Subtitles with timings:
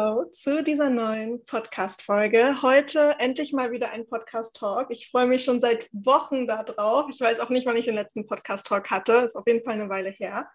[0.00, 2.62] Hello zu dieser neuen Podcast-Folge.
[2.62, 4.86] Heute endlich mal wieder ein Podcast-Talk.
[4.88, 7.10] Ich freue mich schon seit Wochen darauf.
[7.10, 9.16] Ich weiß auch nicht, wann ich den letzten Podcast-Talk hatte.
[9.16, 10.48] Ist auf jeden Fall eine Weile her.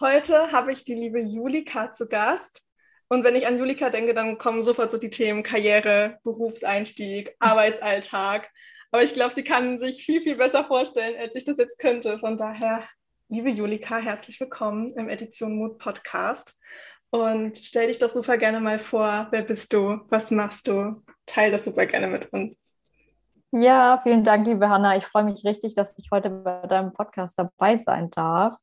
[0.00, 2.62] Heute habe ich die liebe Julika zu Gast.
[3.06, 8.50] Und wenn ich an Julika denke, dann kommen sofort so die Themen Karriere, Berufseinstieg, Arbeitsalltag.
[8.90, 12.18] Aber ich glaube, sie kann sich viel, viel besser vorstellen, als ich das jetzt könnte.
[12.18, 12.82] Von daher,
[13.28, 16.58] liebe Julika, herzlich willkommen im Edition Mut Podcast.
[17.10, 21.02] Und stell dich doch super gerne mal vor, wer bist du, was machst du?
[21.26, 22.78] Teil das super gerne mit uns.
[23.52, 24.96] Ja, vielen Dank, liebe Hanna.
[24.96, 28.54] Ich freue mich richtig, dass ich heute bei deinem Podcast dabei sein darf.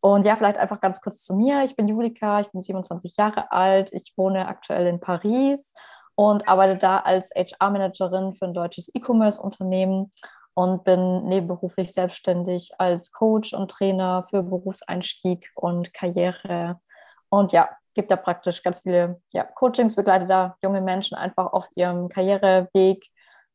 [0.00, 1.64] Und ja, vielleicht einfach ganz kurz zu mir.
[1.64, 5.72] Ich bin Julika, ich bin 27 Jahre alt, ich wohne aktuell in Paris
[6.14, 10.12] und arbeite da als HR-Managerin für ein deutsches E-Commerce-Unternehmen
[10.54, 16.80] und bin nebenberuflich selbstständig als Coach und Trainer für Berufseinstieg und Karriere.
[17.30, 21.66] Und ja, gibt da praktisch ganz viele ja, Coachings, begleite da junge Menschen einfach auf
[21.74, 23.04] ihrem Karriereweg,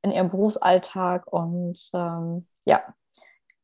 [0.01, 2.83] in ihrem Berufsalltag und ähm, ja,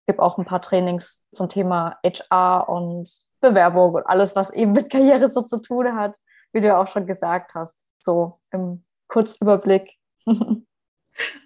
[0.06, 3.10] gebe auch ein paar Trainings zum Thema HR und
[3.42, 6.18] Bewerbung und alles, was eben mit Karriere so zu tun hat,
[6.54, 7.86] wie du auch schon gesagt hast.
[8.00, 9.98] So im Kurzüberblick.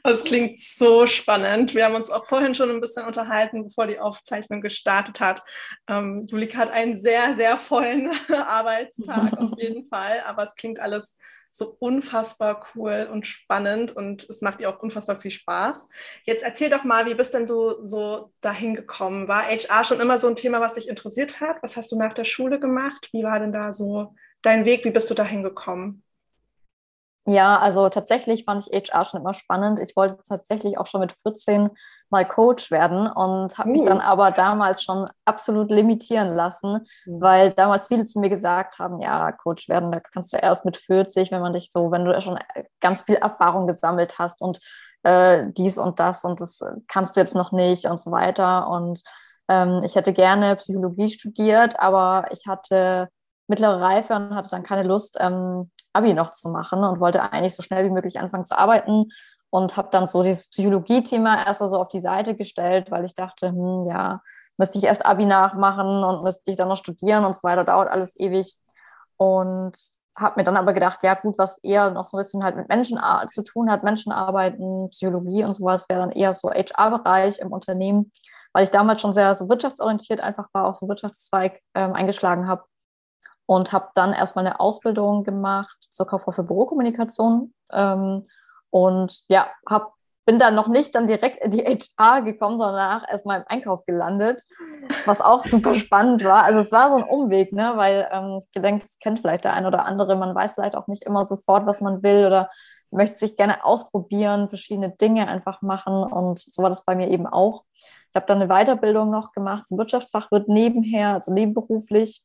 [0.03, 1.75] Das klingt so spannend.
[1.75, 5.41] Wir haben uns auch vorhin schon ein bisschen unterhalten, bevor die Aufzeichnung gestartet hat.
[5.88, 8.12] Ähm, Julika hat einen sehr, sehr vollen
[8.47, 11.17] Arbeitstag auf jeden Fall, aber es klingt alles
[11.56, 15.88] so unfassbar cool und spannend und es macht ihr auch unfassbar viel Spaß.
[16.23, 19.28] Jetzt erzähl doch mal, wie bist denn du so dahin gekommen?
[19.28, 21.62] War HR schon immer so ein Thema, was dich interessiert hat?
[21.62, 23.09] Was hast du nach der Schule gemacht?
[23.12, 24.83] Wie war denn da so dein Weg?
[24.83, 26.03] Wie bist du dahin gekommen?
[27.25, 29.79] Ja, also tatsächlich fand ich HR schon immer spannend.
[29.79, 31.69] Ich wollte tatsächlich auch schon mit 14
[32.09, 37.22] mal Coach werden und habe mich dann aber damals schon absolut limitieren lassen, mhm.
[37.22, 40.78] weil damals viele zu mir gesagt haben, ja, Coach werden, da kannst du erst mit
[40.78, 42.38] 40, wenn man dich so, wenn du schon
[42.81, 44.59] ganz viel Erfahrung gesammelt hast und
[45.03, 48.67] äh, dies und das und das kannst du jetzt noch nicht und so weiter.
[48.67, 49.01] Und
[49.47, 53.09] ähm, ich hätte gerne Psychologie studiert, aber ich hatte
[53.47, 57.55] mittlere Reife und hatte dann keine Lust, ähm, Abi noch zu machen und wollte eigentlich
[57.55, 59.11] so schnell wie möglich anfangen zu arbeiten
[59.49, 63.49] und habe dann so dieses Psychologie-Thema erstmal so auf die Seite gestellt, weil ich dachte,
[63.49, 64.21] hm, ja,
[64.57, 67.89] müsste ich erst Abi nachmachen und müsste ich dann noch studieren und so weiter, dauert
[67.89, 68.55] alles ewig.
[69.17, 69.77] Und
[70.15, 72.69] habe mir dann aber gedacht, ja gut, was eher noch so ein bisschen halt mit
[72.69, 78.11] Menschen zu tun hat, Menschenarbeiten, Psychologie und sowas, wäre dann eher so HR-Bereich im Unternehmen,
[78.53, 82.63] weil ich damals schon sehr so wirtschaftsorientiert einfach war, auch so Wirtschaftszweig ähm, eingeschlagen habe
[83.45, 88.25] und habe dann erstmal eine Ausbildung gemacht zur Kauffrau für Bürokommunikation ähm,
[88.69, 89.93] und ja, hab,
[90.25, 91.63] bin dann noch nicht dann direkt in die
[91.99, 94.41] HR gekommen, sondern danach erstmal im Einkauf gelandet,
[95.05, 96.43] was auch super spannend war.
[96.43, 97.73] Also es war so ein Umweg, ne?
[97.75, 100.87] weil ähm, ich denke, das kennt vielleicht der ein oder andere, man weiß vielleicht auch
[100.87, 102.49] nicht immer sofort, was man will oder
[102.93, 107.27] möchte sich gerne ausprobieren, verschiedene Dinge einfach machen und so war das bei mir eben
[107.27, 107.63] auch.
[108.09, 112.23] Ich habe dann eine Weiterbildung noch gemacht zum Wirtschaftsfachwirt nebenher, also nebenberuflich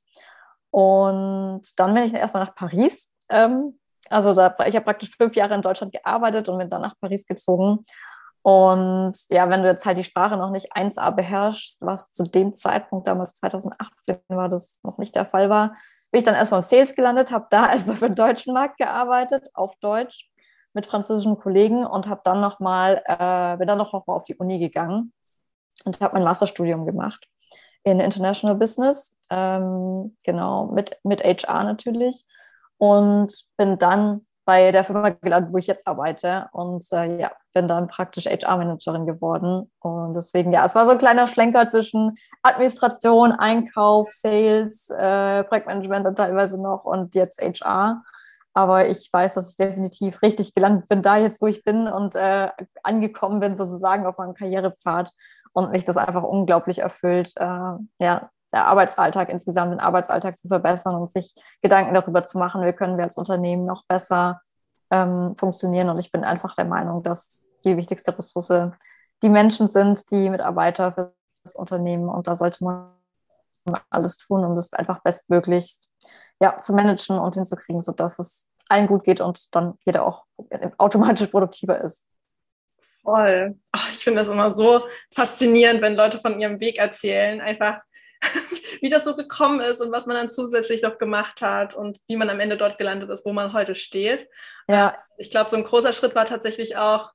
[0.79, 3.13] und dann bin ich erstmal nach Paris.
[3.31, 6.95] Ähm, also da, ich habe praktisch fünf Jahre in Deutschland gearbeitet und bin dann nach
[7.01, 7.85] Paris gezogen.
[8.43, 12.55] Und ja, wenn du jetzt halt die Sprache noch nicht 1a beherrschst, was zu dem
[12.55, 15.77] Zeitpunkt, damals 2018 war, das noch nicht der Fall war,
[16.13, 19.49] bin ich dann erstmal im Sales gelandet, habe da erstmal für den deutschen Markt gearbeitet,
[19.55, 20.31] auf Deutsch,
[20.75, 24.61] mit französischen Kollegen und habe dann nochmal, äh, bin dann noch mal auf die Uni
[24.61, 25.13] gegangen
[25.85, 27.27] und habe mein Masterstudium gemacht
[27.91, 32.25] in International Business, ähm, genau, mit, mit HR natürlich.
[32.79, 36.49] Und bin dann bei der Firma gelandet, wo ich jetzt arbeite.
[36.53, 39.71] Und äh, ja, bin dann praktisch HR-Managerin geworden.
[39.81, 46.07] Und deswegen, ja, es war so ein kleiner Schlenker zwischen Administration, Einkauf, Sales, äh, Projektmanagement
[46.07, 48.03] dann teilweise noch und jetzt HR.
[48.55, 52.15] Aber ich weiß, dass ich definitiv richtig gelandet bin, da jetzt, wo ich bin und
[52.15, 52.49] äh,
[52.83, 55.13] angekommen bin, sozusagen auf meinem Karrierepfad
[55.59, 60.95] und mich das einfach unglaublich erfüllt, äh, ja, der Arbeitsalltag insgesamt, den Arbeitsalltag zu verbessern
[60.95, 64.41] und sich Gedanken darüber zu machen, wie können wir als Unternehmen noch besser
[64.93, 65.91] ähm, funktionieren.
[65.91, 68.71] Und ich bin einfach der Meinung, dass die wichtigste Ressource
[69.23, 71.13] die Menschen sind, die Mitarbeiter für
[71.43, 72.09] das Unternehmen.
[72.09, 72.93] Und da sollte man
[73.91, 75.81] alles tun, um das einfach bestmöglich
[76.41, 80.25] ja, zu managen und hinzukriegen, sodass es allen gut geht und dann jeder auch
[80.79, 82.07] automatisch produktiver ist.
[83.09, 83.59] Voll.
[83.73, 87.81] Ach, ich finde das immer so faszinierend, wenn Leute von ihrem Weg erzählen, einfach
[88.83, 92.17] wie das so gekommen ist und was man dann zusätzlich noch gemacht hat und wie
[92.17, 94.29] man am Ende dort gelandet ist, wo man heute steht.
[94.69, 94.99] Ja.
[95.17, 97.11] Ich glaube, so ein großer Schritt war tatsächlich auch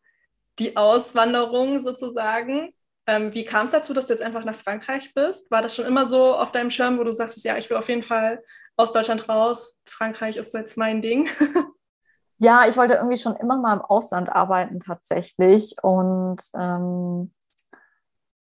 [0.58, 2.74] die Auswanderung sozusagen.
[3.06, 5.52] Ähm, wie kam es dazu, dass du jetzt einfach nach Frankreich bist?
[5.52, 7.90] War das schon immer so auf deinem Schirm, wo du sagtest, ja, ich will auf
[7.90, 8.44] jeden Fall
[8.78, 9.80] aus Deutschland raus.
[9.86, 11.30] Frankreich ist jetzt mein Ding.
[12.38, 15.76] ja, ich wollte irgendwie schon immer mal im Ausland arbeiten tatsächlich.
[15.82, 17.32] Und ähm,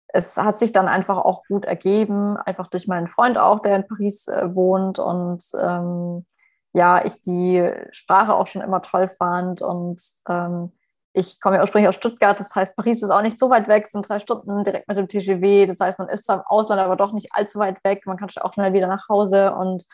[0.08, 3.88] es hat sich dann einfach auch gut ergeben, einfach durch meinen Freund auch, der in
[3.88, 5.00] Paris äh, wohnt.
[5.00, 6.26] Und ähm,
[6.74, 9.62] ja, ich die Sprache auch schon immer toll fand.
[9.62, 10.72] Und ähm,
[11.14, 13.88] ich komme ja ursprünglich aus Stuttgart, das heißt, Paris ist auch nicht so weit weg,
[13.88, 15.66] sind drei Stunden direkt mit dem TGW.
[15.66, 18.04] Das heißt, man ist zwar im Ausland, aber doch nicht allzu weit weg.
[18.06, 19.86] Man kann auch schnell wieder nach Hause und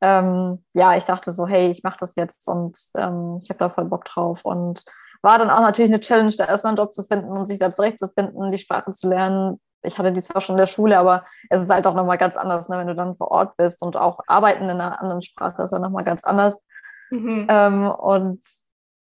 [0.00, 3.68] ähm, ja, ich dachte so, hey, ich mache das jetzt und ähm, ich habe da
[3.68, 4.44] voll Bock drauf.
[4.44, 4.84] Und
[5.22, 7.72] war dann auch natürlich eine Challenge, da erstmal einen Job zu finden und sich da
[7.72, 9.60] zurechtzufinden, die Sprache zu lernen.
[9.82, 12.36] Ich hatte die zwar schon in der Schule, aber es ist halt auch nochmal ganz
[12.36, 15.62] anders, ne, wenn du dann vor Ort bist und auch arbeiten in einer anderen Sprache
[15.62, 16.64] ist ja nochmal ganz anders.
[17.10, 17.46] Mhm.
[17.48, 18.40] Ähm, und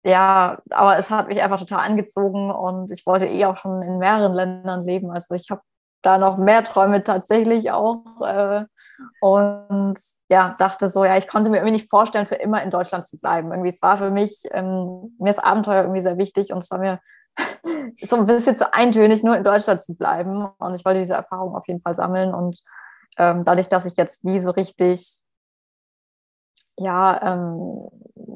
[0.03, 3.97] ja, aber es hat mich einfach total angezogen und ich wollte eh auch schon in
[3.97, 5.11] mehreren Ländern leben.
[5.11, 5.61] Also ich habe
[6.05, 8.03] da noch mehr Träume tatsächlich auch.
[8.21, 8.65] Äh,
[9.21, 9.97] und
[10.29, 13.17] ja, dachte so, ja, ich konnte mir irgendwie nicht vorstellen, für immer in Deutschland zu
[13.17, 13.51] bleiben.
[13.51, 16.77] Irgendwie, es war für mich, ähm, mir ist Abenteuer irgendwie sehr wichtig und es war
[16.77, 16.99] mir
[18.03, 20.47] so ein bisschen zu eintönig, nur in Deutschland zu bleiben.
[20.59, 22.33] Und ich wollte diese Erfahrung auf jeden Fall sammeln.
[22.33, 22.61] Und
[23.17, 25.21] ähm, dadurch, dass ich jetzt nie so richtig,
[26.77, 27.89] ja, ähm,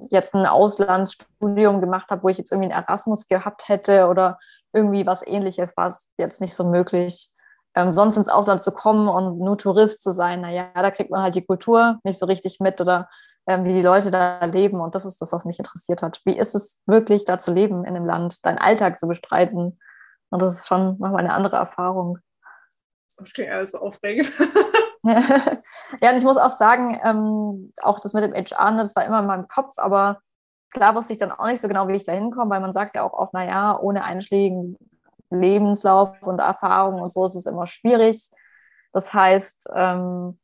[0.10, 4.40] jetzt ein Auslandsstudium gemacht habe, wo ich jetzt irgendwie einen Erasmus gehabt hätte oder
[4.74, 7.32] irgendwie was ähnliches, war es jetzt nicht so möglich,
[7.76, 11.22] ähm, sonst ins Ausland zu kommen und nur Tourist zu sein, naja, da kriegt man
[11.22, 13.10] halt die Kultur nicht so richtig mit oder
[13.48, 14.82] ähm, wie die Leute da leben.
[14.82, 16.22] Und das ist das, was mich interessiert hat.
[16.26, 19.80] Wie ist es wirklich, da zu leben in dem Land, deinen Alltag zu bestreiten?
[20.30, 22.20] Und das ist schon nochmal eine andere Erfahrung.
[23.18, 24.32] Das klingt alles so aufregend.
[25.04, 29.06] ja, und ich muss auch sagen, ähm, auch das mit dem HR, ne, das war
[29.06, 30.20] immer in meinem Kopf, aber
[30.72, 32.96] klar wusste ich dann auch nicht so genau, wie ich da hinkomme, weil man sagt
[32.96, 34.78] ja auch oft, naja, ohne einschlägigen
[35.30, 38.30] Lebenslauf und Erfahrung und so ist es immer schwierig.
[38.94, 40.40] Das heißt, ähm,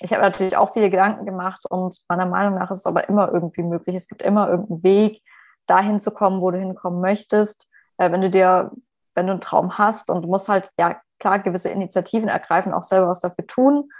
[0.00, 3.32] ich habe natürlich auch viele Gedanken gemacht und meiner Meinung nach ist es aber immer
[3.32, 3.96] irgendwie möglich.
[3.96, 5.22] Es gibt immer irgendeinen Weg,
[5.66, 7.68] dahin zu kommen, wo du hinkommen möchtest.
[7.98, 8.72] Äh, wenn du dir,
[9.14, 12.82] wenn du einen Traum hast und du musst halt, ja, klar, gewisse Initiativen ergreifen, auch
[12.82, 13.90] selber was dafür tun.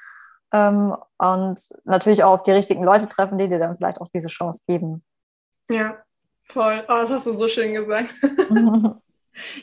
[0.52, 4.28] Ähm, und natürlich auch auf die richtigen Leute treffen, die dir dann vielleicht auch diese
[4.28, 5.04] Chance geben.
[5.69, 5.98] Ja,
[6.43, 6.82] voll.
[6.88, 8.14] Oh, das hast du so schön gesagt.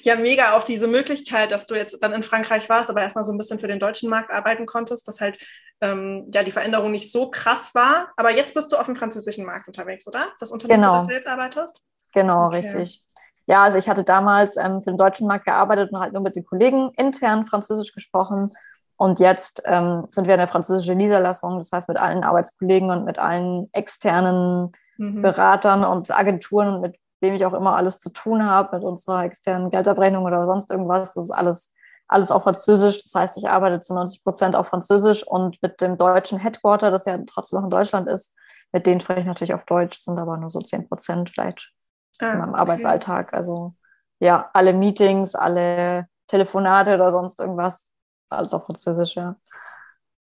[0.01, 3.31] Ja, mega auch diese Möglichkeit, dass du jetzt dann in Frankreich warst, aber erstmal so
[3.31, 5.37] ein bisschen für den deutschen Markt arbeiten konntest, dass halt
[5.81, 8.11] ähm, ja die Veränderung nicht so krass war.
[8.15, 10.27] Aber jetzt bist du auf dem französischen Markt unterwegs, oder?
[10.39, 10.95] Das Unternehmen, genau.
[10.95, 11.83] das du jetzt arbeitest?
[12.13, 12.57] Genau, okay.
[12.57, 13.03] richtig.
[13.45, 16.35] Ja, also ich hatte damals ähm, für den deutschen Markt gearbeitet und halt nur mit
[16.35, 18.51] den Kollegen intern Französisch gesprochen.
[18.97, 23.19] Und jetzt ähm, sind wir eine französische Niederlassung, das heißt mit allen Arbeitskollegen und mit
[23.19, 25.21] allen externen mhm.
[25.21, 29.23] Beratern und Agenturen und mit wem ich auch immer alles zu tun habe, mit unserer
[29.23, 31.13] externen Geldabrechnung oder sonst irgendwas.
[31.13, 31.73] Das ist alles,
[32.07, 33.01] alles auf Französisch.
[33.03, 37.05] Das heißt, ich arbeite zu 90 Prozent auf Französisch und mit dem deutschen Headquarter, das
[37.05, 38.37] ja trotzdem noch in Deutschland ist,
[38.71, 41.71] mit denen spreche ich natürlich auf Deutsch, sind aber nur so 10 Prozent vielleicht
[42.19, 42.59] ah, in meinem okay.
[42.59, 43.33] Arbeitsalltag.
[43.33, 43.73] Also
[44.19, 47.93] ja, alle Meetings, alle Telefonate oder sonst irgendwas,
[48.29, 49.35] alles auf Französisch, ja.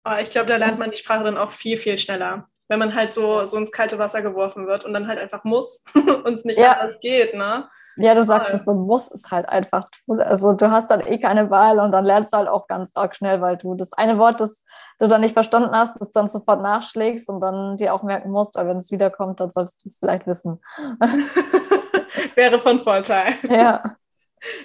[0.03, 2.95] Ah, ich glaube, da lernt man die Sprache dann auch viel, viel schneller wenn man
[2.95, 5.83] halt so, so ins kalte Wasser geworfen wird und dann halt einfach muss
[6.23, 6.73] und es nicht ja.
[6.73, 7.67] anders geht, ne?
[7.97, 10.19] Ja, du sagst es, man muss es halt einfach tun.
[10.19, 13.15] Also du hast dann eh keine Wahl und dann lernst du halt auch ganz arg
[13.15, 14.65] schnell, weil du das eine Wort, das
[14.99, 18.55] du dann nicht verstanden hast, das dann sofort nachschlägst und dann dir auch merken musst,
[18.55, 20.61] weil wenn es wiederkommt, dann solltest du es vielleicht wissen.
[22.35, 23.35] Wäre von Vorteil.
[23.49, 23.95] Ja.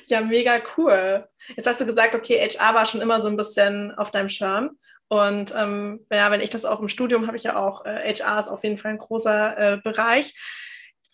[0.06, 1.28] Ja, mega cool.
[1.56, 4.76] Jetzt hast du gesagt, okay, HR war schon immer so ein bisschen auf deinem Schirm.
[5.10, 8.38] Und ähm, ja, wenn ich das auch im Studium habe ich ja auch, äh, HR
[8.38, 10.34] ist auf jeden Fall ein großer äh, Bereich.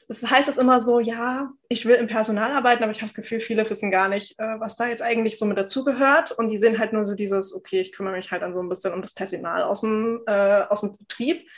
[0.08, 3.14] Es heißt es immer so, ja, ich will im Personal arbeiten, aber ich habe das
[3.14, 6.30] Gefühl, viele wissen gar nicht, äh, was da jetzt eigentlich so mit dazugehört.
[6.32, 8.68] Und die sehen halt nur so dieses, okay, ich kümmere mich halt dann so ein
[8.68, 11.48] bisschen um das Personal aus dem, äh, aus dem Betrieb.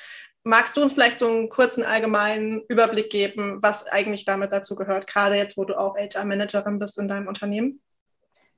[0.45, 5.09] magst du uns vielleicht so einen kurzen allgemeinen Überblick geben, was eigentlich damit dazu gehört,
[5.09, 7.83] gerade jetzt, wo du auch HR-Managerin bist in deinem Unternehmen?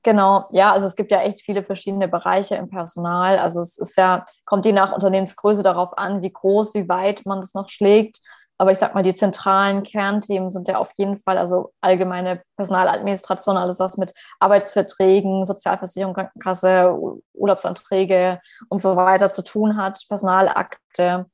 [0.03, 3.37] Genau, ja, also es gibt ja echt viele verschiedene Bereiche im Personal.
[3.37, 7.39] Also es ist ja, kommt je nach Unternehmensgröße darauf an, wie groß, wie weit man
[7.39, 8.17] das noch schlägt.
[8.57, 13.57] Aber ich sag mal, die zentralen Kernthemen sind ja auf jeden Fall also allgemeine Personaladministration,
[13.57, 16.95] alles was mit Arbeitsverträgen, Sozialversicherung, Krankenkasse,
[17.33, 18.39] Urlaubsanträge
[18.69, 21.25] und so weiter zu tun hat, Personalakte,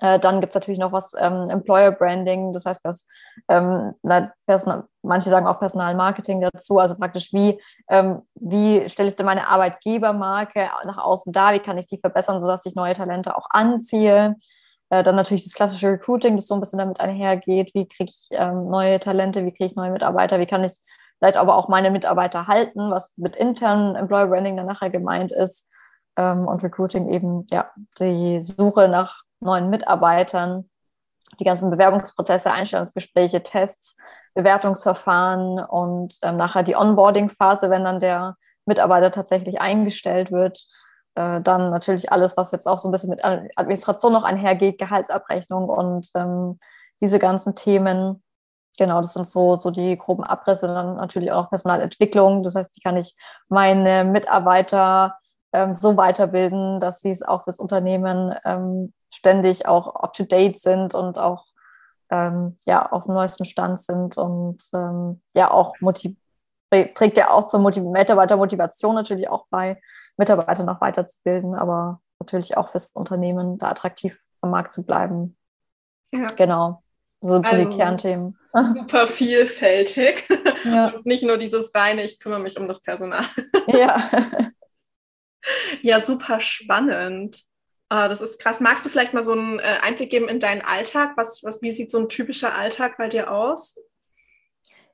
[0.00, 3.06] äh, dann gibt es natürlich noch was ähm, Employer Branding, das heißt, dass,
[3.48, 9.16] ähm, na, Personal, manche sagen auch Personalmarketing dazu, also praktisch wie, ähm, wie stelle ich
[9.16, 13.36] denn meine Arbeitgebermarke nach außen dar, wie kann ich die verbessern, sodass ich neue Talente
[13.36, 14.34] auch anziehe.
[14.90, 18.28] Äh, dann natürlich das klassische Recruiting, das so ein bisschen damit einhergeht, wie kriege ich
[18.32, 20.72] ähm, neue Talente, wie kriege ich neue Mitarbeiter, wie kann ich
[21.18, 25.70] vielleicht aber auch meine Mitarbeiter halten, was mit internen Employer Branding dann nachher gemeint ist.
[26.16, 30.68] Ähm, und Recruiting eben ja die Suche nach neuen Mitarbeitern,
[31.38, 33.96] die ganzen Bewerbungsprozesse, Einstellungsgespräche, Tests,
[34.34, 38.36] Bewertungsverfahren und ähm, nachher die Onboarding-Phase, wenn dann der
[38.66, 40.64] Mitarbeiter tatsächlich eingestellt wird.
[41.14, 45.68] Äh, dann natürlich alles, was jetzt auch so ein bisschen mit Administration noch einhergeht, Gehaltsabrechnung
[45.68, 46.58] und ähm,
[47.00, 48.22] diese ganzen Themen.
[48.76, 50.66] Genau, das sind so, so die groben Abrisse.
[50.66, 52.42] Dann natürlich auch Personalentwicklung.
[52.42, 53.14] Das heißt, wie kann ich
[53.48, 55.16] meine Mitarbeiter
[55.52, 61.18] ähm, so weiterbilden, dass sie es auch fürs Unternehmen ähm, ständig auch up-to-date sind und
[61.18, 61.46] auch
[62.10, 65.74] ähm, ja, auf dem neuesten Stand sind und ähm, ja auch
[66.94, 69.80] trägt ja auch zur Motiv Mitarbeitermotivation natürlich auch bei,
[70.16, 75.36] Mitarbeiter noch weiterzubilden, aber natürlich auch fürs Unternehmen da attraktiv am Markt zu bleiben.
[76.12, 76.30] Ja.
[76.32, 76.82] Genau.
[77.20, 78.38] So zu also, die Kernthemen.
[78.52, 80.28] Super vielfältig.
[80.64, 80.88] Ja.
[80.94, 83.24] Und nicht nur dieses reine, ich kümmere mich um das Personal.
[83.68, 84.10] Ja.
[85.82, 87.42] Ja, super spannend.
[87.94, 88.58] Uh, das ist krass.
[88.58, 91.12] Magst du vielleicht mal so einen äh, Einblick geben in deinen Alltag?
[91.14, 93.78] Was, was, wie sieht so ein typischer Alltag bei dir aus?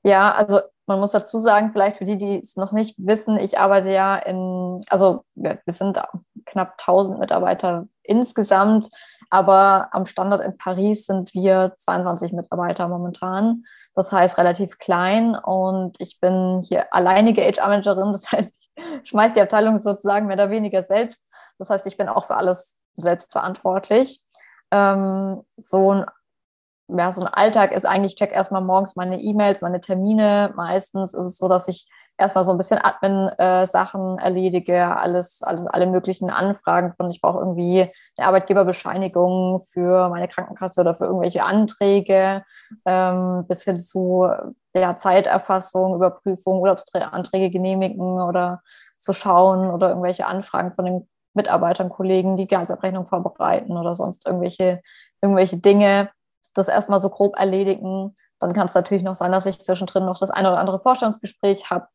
[0.03, 3.59] Ja, also man muss dazu sagen, vielleicht für die, die es noch nicht wissen, ich
[3.59, 5.99] arbeite ja in, also wir, wir sind
[6.45, 8.91] knapp 1000 Mitarbeiter insgesamt,
[9.31, 13.65] aber am Standort in Paris sind wir 22 Mitarbeiter momentan.
[13.95, 18.13] Das heißt relativ klein und ich bin hier alleinige HR-Managerin.
[18.13, 18.61] Das heißt,
[19.05, 21.25] ich schmeiße die Abteilung sozusagen mehr oder weniger selbst.
[21.59, 24.21] Das heißt, ich bin auch für alles selbst verantwortlich.
[24.71, 26.07] Ähm, so ein
[26.99, 30.53] ja, so ein Alltag ist eigentlich, ich check erstmal morgens meine E-Mails, meine Termine.
[30.57, 35.67] Meistens ist es so, dass ich erstmal so ein bisschen Admin-Sachen äh, erledige, alles, alles,
[35.67, 41.45] alle möglichen Anfragen von, ich brauche irgendwie eine Arbeitgeberbescheinigung für meine Krankenkasse oder für irgendwelche
[41.45, 42.45] Anträge,
[42.85, 44.29] ähm, bis hin zu
[44.75, 48.63] ja, Zeiterfassung, Überprüfung, Urlaubsanträge genehmigen oder
[48.99, 54.81] zu schauen oder irgendwelche Anfragen von den Mitarbeitern, Kollegen, die Gehaltsabrechnung vorbereiten oder sonst irgendwelche,
[55.21, 56.11] irgendwelche Dinge
[56.55, 58.15] das erstmal so grob erledigen.
[58.41, 61.71] Dann kann es natürlich noch sein, dass ich zwischendrin noch das eine oder andere Vorstellungsgespräch
[61.71, 61.87] habe,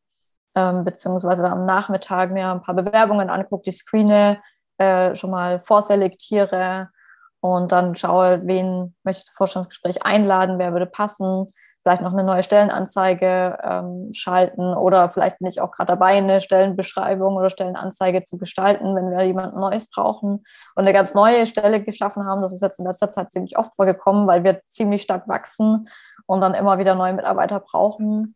[0.55, 4.41] ähm, beziehungsweise am Nachmittag mir ein paar Bewerbungen angucke, die screene,
[4.77, 6.89] äh, schon mal vorselektiere
[7.41, 11.45] und dann schaue, wen möchte ich zum Vorstellungsgespräch einladen, wer würde passen,
[11.85, 16.41] vielleicht noch eine neue Stellenanzeige ähm, schalten oder vielleicht bin ich auch gerade dabei, eine
[16.41, 21.83] Stellenbeschreibung oder Stellenanzeige zu gestalten, wenn wir jemanden Neues brauchen und eine ganz neue Stelle
[21.83, 22.41] geschaffen haben.
[22.41, 25.87] Das ist jetzt in letzter Zeit ziemlich oft vorgekommen, weil wir ziemlich stark wachsen
[26.25, 28.33] und dann immer wieder neue Mitarbeiter brauchen.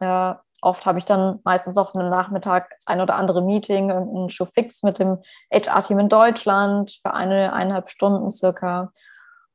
[0.00, 4.46] Äh, oft habe ich dann meistens auch einen Nachmittag ein oder andere Meeting, irgendein Show
[4.46, 5.18] fix mit dem
[5.52, 8.90] HR-Team in Deutschland für eine, eineinhalb Stunden circa.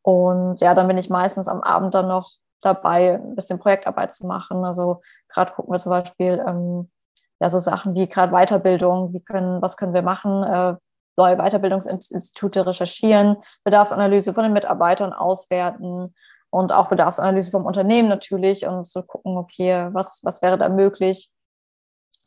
[0.04, 4.28] Und ja, dann bin ich meistens am Abend dann noch dabei, ein bisschen Projektarbeit zu
[4.28, 4.64] machen.
[4.66, 6.90] Also gerade gucken wir zum Beispiel ähm,
[7.40, 10.76] ja so Sachen wie gerade Weiterbildung, wie können, was können wir machen, äh,
[11.18, 16.16] neue Weiterbildungsinstitute recherchieren, Bedarfsanalyse von den Mitarbeitern auswerten
[16.50, 21.30] und auch Bedarfsanalyse vom Unternehmen natürlich und so gucken, okay, was, was wäre da möglich?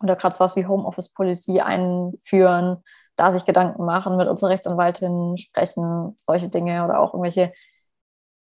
[0.02, 2.82] Oder gerade was wie Homeoffice Policy einführen,
[3.16, 7.52] da sich Gedanken machen, mit unserer Rechtsanwaltin sprechen, solche Dinge oder auch irgendwelche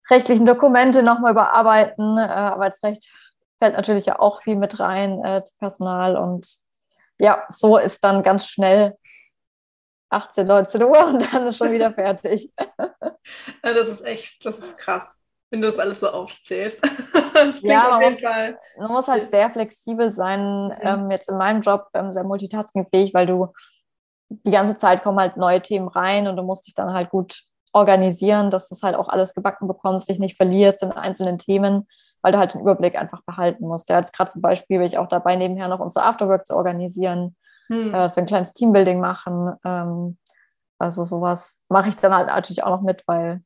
[0.10, 2.18] rechtlichen Dokumente nochmal überarbeiten.
[2.18, 3.12] Äh, Arbeitsrecht
[3.60, 6.48] fällt natürlich ja auch viel mit rein äh, Personal und
[7.20, 8.98] ja, so ist dann ganz schnell
[10.10, 12.52] 18, 19 Uhr und dann ist schon wieder fertig.
[12.58, 15.20] ja, das ist echt, das ist krass,
[15.50, 16.82] wenn du das alles so aufzählst.
[17.62, 20.66] ja, man muss, man muss, halt sehr flexibel sein.
[20.66, 20.74] Mhm.
[20.82, 23.54] Ähm, jetzt in meinem Job ähm, sehr multitaskingfähig, weil du
[24.30, 27.44] die ganze Zeit kommen halt neue Themen rein und du musst dich dann halt gut
[27.74, 31.88] organisieren, dass du es halt auch alles gebacken bekommst, dich nicht verlierst in einzelnen Themen,
[32.22, 33.90] weil du halt den Überblick einfach behalten musst.
[33.90, 37.36] Ja, jetzt gerade zum Beispiel bin ich auch dabei, nebenher noch unser Afterwork zu organisieren,
[37.68, 37.90] hm.
[37.90, 39.54] äh, dass wir ein kleines Teambuilding machen.
[39.66, 40.18] Ähm,
[40.78, 43.42] also sowas mache ich dann halt natürlich auch noch mit, weil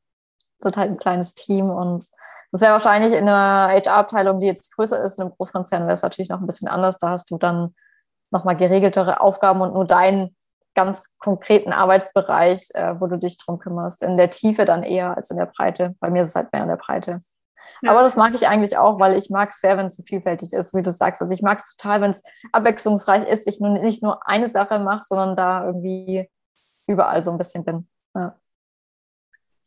[0.60, 2.06] sind halt ein kleines Team und
[2.50, 6.02] das wäre wahrscheinlich in einer HR-Abteilung, die jetzt größer ist, in einem Großkonzern wäre es
[6.02, 6.98] natürlich noch ein bisschen anders.
[6.98, 7.74] Da hast du dann
[8.30, 10.34] nochmal geregeltere Aufgaben und nur deinen
[10.78, 14.00] ganz konkreten Arbeitsbereich, äh, wo du dich drum kümmerst.
[14.00, 15.96] In der Tiefe dann eher als in der Breite.
[15.98, 17.18] Bei mir ist es halt mehr in der Breite.
[17.82, 17.90] Ja.
[17.90, 20.52] Aber das mag ich eigentlich auch, weil ich mag es sehr, wenn es so vielfältig
[20.52, 21.20] ist, wie du sagst.
[21.20, 24.78] Also ich mag es total, wenn es abwechslungsreich ist, ich nur, nicht nur eine Sache
[24.78, 26.30] mache, sondern da irgendwie
[26.86, 27.88] überall so ein bisschen bin.
[28.14, 28.38] Ja.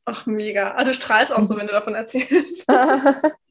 [0.05, 0.75] Ach, mega.
[0.77, 2.65] Ah, du strahlst auch so, wenn du davon erzählst.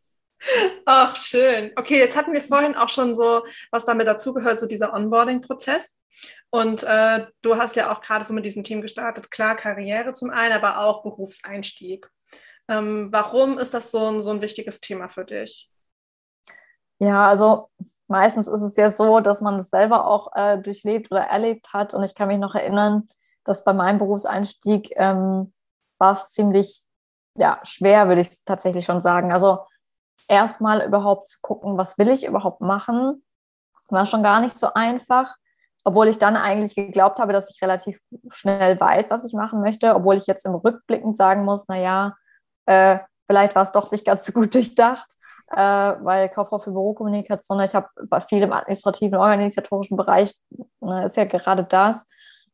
[0.87, 1.73] Ach, schön.
[1.77, 5.97] Okay, jetzt hatten wir vorhin auch schon so, was damit dazugehört, so dieser Onboarding-Prozess.
[6.51, 10.31] Und äh, du hast ja auch gerade so mit diesem Team gestartet, klar, Karriere zum
[10.31, 12.11] einen, aber auch Berufseinstieg.
[12.69, 15.71] Ähm, warum ist das so ein, so ein wichtiges Thema für dich?
[16.99, 17.71] Ja, also
[18.09, 21.95] meistens ist es ja so, dass man es selber auch äh, durchlebt oder erlebt hat.
[21.95, 23.07] Und ich kann mich noch erinnern,
[23.45, 25.53] dass bei meinem Berufseinstieg ähm,
[25.99, 26.83] war es ziemlich
[27.37, 29.33] ja, schwer, würde ich tatsächlich schon sagen.
[29.33, 29.61] Also
[30.29, 33.23] erstmal überhaupt zu gucken, was will ich überhaupt machen,
[33.89, 35.35] war schon gar nicht so einfach,
[35.85, 38.01] obwohl ich dann eigentlich geglaubt habe, dass ich relativ
[38.31, 42.17] schnell weiß, was ich machen möchte, obwohl ich jetzt im Rückblickend sagen muss, naja,
[42.67, 45.07] äh, vielleicht war es doch nicht ganz so gut durchdacht,
[45.51, 47.89] äh, weil Kauffrau für Bürokommunikation, ich habe
[48.29, 50.35] viel im administrativen, organisatorischen Bereich,
[50.81, 52.09] ne, ist ja gerade das.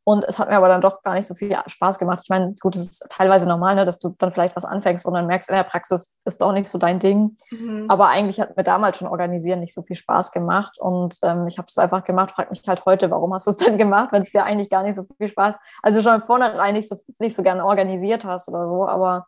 [0.09, 2.21] Und es hat mir aber dann doch gar nicht so viel Spaß gemacht.
[2.23, 5.15] Ich meine, gut, es ist teilweise normal, ne, dass du dann vielleicht was anfängst und
[5.15, 7.37] dann merkst, in der Praxis ist doch nicht so dein Ding.
[7.51, 7.87] Mhm.
[7.89, 10.79] Aber eigentlich hat mir damals schon Organisieren nicht so viel Spaß gemacht.
[10.79, 13.57] Und ähm, ich habe es einfach gemacht, frag mich halt heute, warum hast du es
[13.57, 16.89] denn gemacht, wenn es dir eigentlich gar nicht so viel Spaß, also schon vornherein nicht
[16.89, 18.87] so, nicht so gerne organisiert hast oder so.
[18.87, 19.27] Aber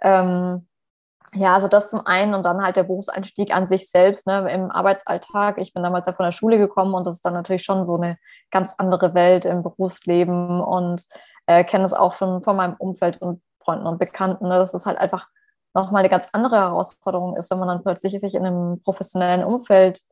[0.00, 0.66] ähm,
[1.32, 4.70] ja, also das zum einen und dann halt der Berufseinstieg an sich selbst ne, im
[4.70, 5.58] Arbeitsalltag.
[5.58, 7.96] Ich bin damals ja von der Schule gekommen und das ist dann natürlich schon so
[7.96, 8.18] eine
[8.50, 11.04] ganz andere Welt im Berufsleben und
[11.46, 14.86] äh, kenne es auch von, von meinem Umfeld und Freunden und Bekannten, ne, dass es
[14.86, 15.26] halt einfach
[15.74, 20.02] nochmal eine ganz andere Herausforderung ist, wenn man dann plötzlich sich in einem professionellen Umfeld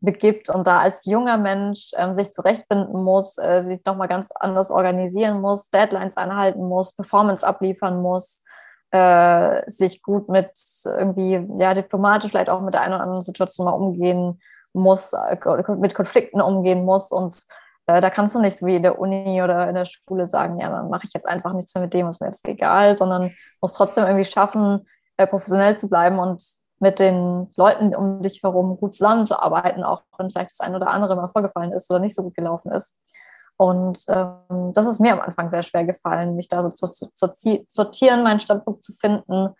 [0.00, 4.70] begibt und da als junger Mensch ähm, sich zurechtfinden muss, äh, sich nochmal ganz anders
[4.70, 8.44] organisieren muss, Deadlines einhalten muss, Performance abliefern muss
[8.94, 10.52] äh, sich gut mit
[10.84, 14.40] irgendwie, ja, diplomatisch vielleicht auch mit der einen oder anderen Situation mal umgehen
[14.72, 15.36] muss, äh,
[15.76, 17.42] mit Konflikten umgehen muss und
[17.86, 20.60] äh, da kannst du nicht so wie in der Uni oder in der Schule sagen,
[20.60, 23.32] ja, dann mache ich jetzt einfach nichts mehr mit dem, ist mir jetzt egal, sondern
[23.60, 26.44] muss trotzdem irgendwie schaffen, äh, professionell zu bleiben und
[26.78, 31.16] mit den Leuten um dich herum gut zusammenzuarbeiten, auch wenn vielleicht das eine oder andere
[31.16, 32.96] mal vorgefallen ist oder nicht so gut gelaufen ist.
[33.56, 37.28] Und ähm, das ist mir am Anfang sehr schwer gefallen, mich da so zu, zu,
[37.32, 39.50] zu sortieren, meinen Standpunkt zu finden.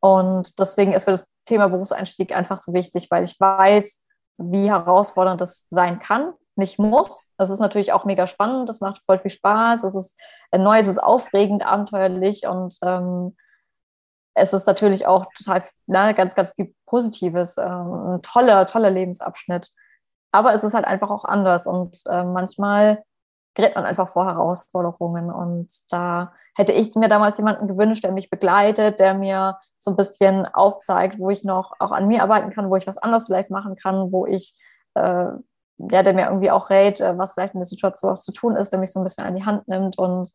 [0.00, 4.06] Und deswegen ist mir das Thema Berufseinstieg einfach so wichtig, weil ich weiß,
[4.38, 7.30] wie herausfordernd das sein kann, nicht muss.
[7.36, 10.18] Das ist natürlich auch mega spannend, das macht voll viel Spaß, es ist
[10.56, 13.36] neu, es ist aufregend, abenteuerlich und ähm,
[14.34, 19.70] es ist natürlich auch total na, ganz, ganz viel Positives, ähm, ein toller, toller Lebensabschnitt.
[20.30, 23.02] Aber es ist halt einfach auch anders und äh, manchmal
[23.54, 25.30] gerät man einfach vor Herausforderungen.
[25.30, 29.96] Und da hätte ich mir damals jemanden gewünscht, der mich begleitet, der mir so ein
[29.96, 33.50] bisschen aufzeigt, wo ich noch auch an mir arbeiten kann, wo ich was anderes vielleicht
[33.50, 34.60] machen kann, wo ich,
[34.94, 35.26] äh,
[35.78, 38.56] ja, der mir irgendwie auch rät, äh, was vielleicht in der Situation auch zu tun
[38.56, 39.98] ist, der mich so ein bisschen an die Hand nimmt.
[39.98, 40.30] Und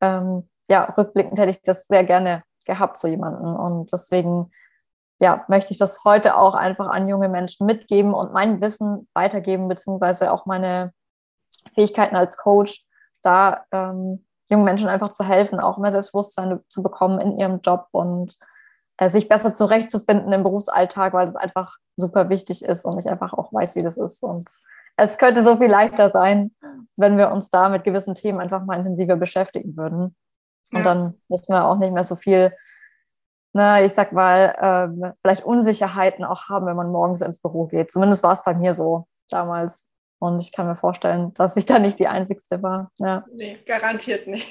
[0.00, 3.56] ähm, ja, rückblickend hätte ich das sehr gerne gehabt, so jemanden.
[3.56, 4.50] Und deswegen
[5.20, 9.68] ja, möchte ich das heute auch einfach an junge Menschen mitgeben und mein Wissen weitergeben,
[9.68, 10.92] beziehungsweise auch meine
[11.74, 12.84] Fähigkeiten als Coach,
[13.22, 17.88] da ähm, jungen Menschen einfach zu helfen, auch mehr Selbstbewusstsein zu bekommen in ihrem Job
[17.92, 18.38] und
[18.98, 23.32] äh, sich besser zurechtzufinden im Berufsalltag, weil das einfach super wichtig ist und ich einfach
[23.32, 24.22] auch weiß, wie das ist.
[24.22, 24.48] Und
[24.96, 26.50] es könnte so viel leichter sein,
[26.96, 30.16] wenn wir uns da mit gewissen Themen einfach mal intensiver beschäftigen würden.
[30.72, 30.82] Und ja.
[30.82, 32.52] dann müssen wir auch nicht mehr so viel,
[33.52, 34.54] na, ich sag mal,
[35.04, 37.90] äh, vielleicht Unsicherheiten auch haben, wenn man morgens ins Büro geht.
[37.90, 39.87] Zumindest war es bei mir so damals.
[40.20, 42.90] Und ich kann mir vorstellen, dass ich da nicht die Einzigste war.
[42.98, 43.24] Ja.
[43.32, 44.48] Nee, garantiert nicht.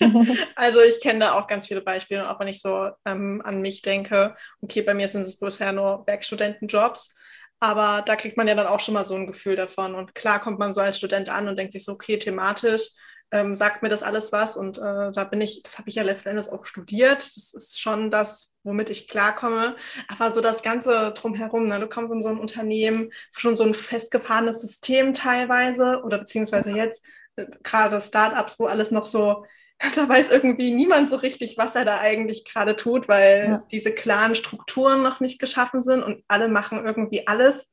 [0.56, 3.82] also ich kenne da auch ganz viele Beispiele, auch wenn ich so ähm, an mich
[3.82, 7.14] denke, okay, bei mir sind es bisher nur Werkstudentenjobs,
[7.60, 9.94] aber da kriegt man ja dann auch schon mal so ein Gefühl davon.
[9.94, 12.88] Und klar kommt man so als Student an und denkt sich so, okay, thematisch
[13.32, 14.56] ähm, sagt mir das alles was.
[14.56, 17.16] Und äh, da bin ich, das habe ich ja letzten Endes auch studiert.
[17.16, 19.76] Das ist schon das, womit ich klarkomme.
[20.06, 21.80] Aber so das Ganze drumherum, ne?
[21.80, 27.04] du kommst in so ein Unternehmen, schon so ein festgefahrenes System teilweise oder beziehungsweise jetzt
[27.36, 29.44] äh, gerade Startups, wo alles noch so
[29.96, 33.66] da weiß irgendwie niemand so richtig, was er da eigentlich gerade tut, weil ja.
[33.72, 37.70] diese klaren Strukturen noch nicht geschaffen sind und alle machen irgendwie alles.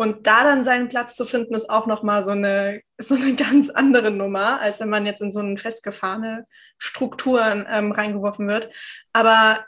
[0.00, 3.68] Und da dann seinen Platz zu finden, ist auch nochmal so eine, so eine ganz
[3.68, 6.46] andere Nummer, als wenn man jetzt in so eine festgefahrene
[6.78, 8.70] Strukturen ähm, reingeworfen wird.
[9.12, 9.66] Aber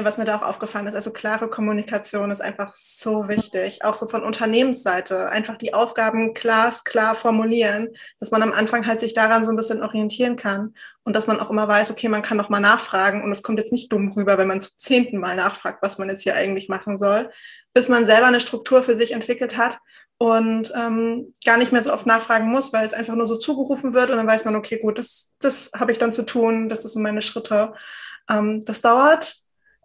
[0.00, 4.06] was mir da auch aufgefallen ist, also klare Kommunikation ist einfach so wichtig, auch so
[4.06, 9.50] von Unternehmensseite, einfach die Aufgaben glasklar formulieren, dass man am Anfang halt sich daran so
[9.50, 10.74] ein bisschen orientieren kann
[11.04, 13.58] und dass man auch immer weiß, okay, man kann noch mal nachfragen und es kommt
[13.58, 16.70] jetzt nicht dumm rüber, wenn man zum zehnten Mal nachfragt, was man jetzt hier eigentlich
[16.70, 17.30] machen soll,
[17.74, 19.78] bis man selber eine Struktur für sich entwickelt hat
[20.16, 23.92] und ähm, gar nicht mehr so oft nachfragen muss, weil es einfach nur so zugerufen
[23.92, 26.82] wird und dann weiß man, okay, gut, das, das habe ich dann zu tun, das
[26.82, 27.74] sind meine Schritte.
[28.30, 29.41] Ähm, das dauert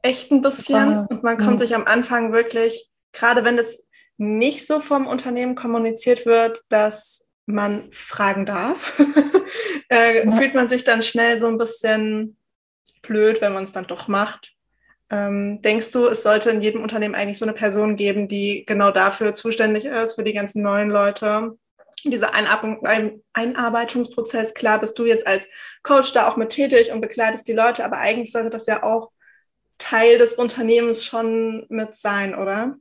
[0.07, 1.67] echt ein bisschen und man kommt ja.
[1.67, 7.91] sich am Anfang wirklich, gerade wenn es nicht so vom Unternehmen kommuniziert wird, dass man
[7.91, 8.99] fragen darf,
[9.89, 10.31] äh, ja.
[10.31, 12.37] fühlt man sich dann schnell so ein bisschen
[13.01, 14.53] blöd, wenn man es dann doch macht.
[15.09, 18.91] Ähm, denkst du, es sollte in jedem Unternehmen eigentlich so eine Person geben, die genau
[18.91, 21.57] dafür zuständig ist, für die ganzen neuen Leute?
[22.03, 25.47] Dieser Einarbeitungsprozess, klar bist du jetzt als
[25.83, 29.11] Coach da auch mit tätig und begleitest die Leute, aber eigentlich sollte das ja auch
[29.77, 32.75] Teil des Unternehmens schon mit sein, oder?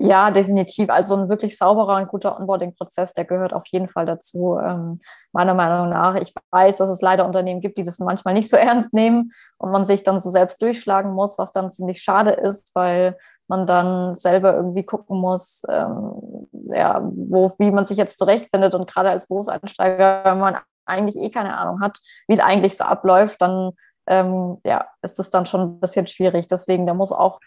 [0.00, 0.90] Ja, definitiv.
[0.90, 5.00] Also ein wirklich sauberer und guter Onboarding-Prozess, der gehört auf jeden Fall dazu, ähm,
[5.32, 6.14] meiner Meinung nach.
[6.14, 9.72] Ich weiß, dass es leider Unternehmen gibt, die das manchmal nicht so ernst nehmen und
[9.72, 14.14] man sich dann so selbst durchschlagen muss, was dann ziemlich schade ist, weil man dann
[14.14, 18.74] selber irgendwie gucken muss, ähm, ja, wo, wie man sich jetzt zurechtfindet.
[18.74, 22.84] Und gerade als Berufseinsteiger, wenn man eigentlich eh keine Ahnung hat, wie es eigentlich so
[22.84, 23.72] abläuft, dann
[24.08, 26.48] ähm, ja, ist es dann schon ein bisschen schwierig.
[26.48, 27.40] Deswegen, da muss auch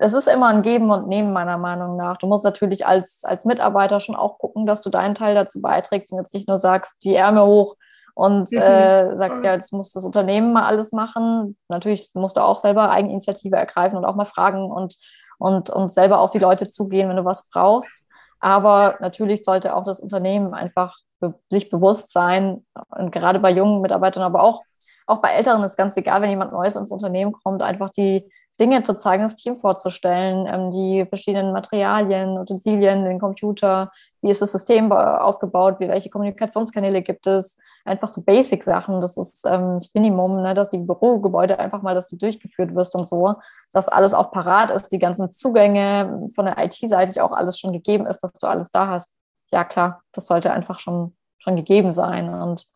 [0.00, 2.18] es ist immer ein Geben und Nehmen, meiner Meinung nach.
[2.18, 6.12] Du musst natürlich als, als Mitarbeiter schon auch gucken, dass du deinen Teil dazu beiträgst
[6.12, 7.76] und jetzt nicht nur sagst, die Ärmel hoch
[8.14, 8.58] und mhm.
[8.58, 11.56] äh, sagst, ja, das muss das Unternehmen mal alles machen.
[11.68, 14.96] Natürlich musst du auch selber Eigeninitiative ergreifen und auch mal fragen und,
[15.38, 17.92] und, und selber auf die Leute zugehen, wenn du was brauchst.
[18.38, 23.80] Aber natürlich sollte auch das Unternehmen einfach be sich bewusst sein, und gerade bei jungen
[23.80, 24.62] Mitarbeitern, aber auch,
[25.08, 28.82] auch bei Älteren ist ganz egal, wenn jemand Neues ins Unternehmen kommt, einfach die, Dinge
[28.82, 34.52] zu zeigen, das Team vorzustellen, ähm, die verschiedenen Materialien, Utensilien, den Computer, wie ist das
[34.52, 40.42] System aufgebaut, wie, welche Kommunikationskanäle gibt es, einfach so Basic-Sachen, das ist ähm, das Minimum,
[40.42, 43.34] ne, dass die Bürogebäude einfach mal, dass du durchgeführt wirst und so,
[43.72, 48.06] dass alles auch parat ist, die ganzen Zugänge von der IT-Seite auch alles schon gegeben
[48.06, 49.14] ist, dass du alles da hast.
[49.52, 52.66] Ja klar, das sollte einfach schon, schon gegeben sein und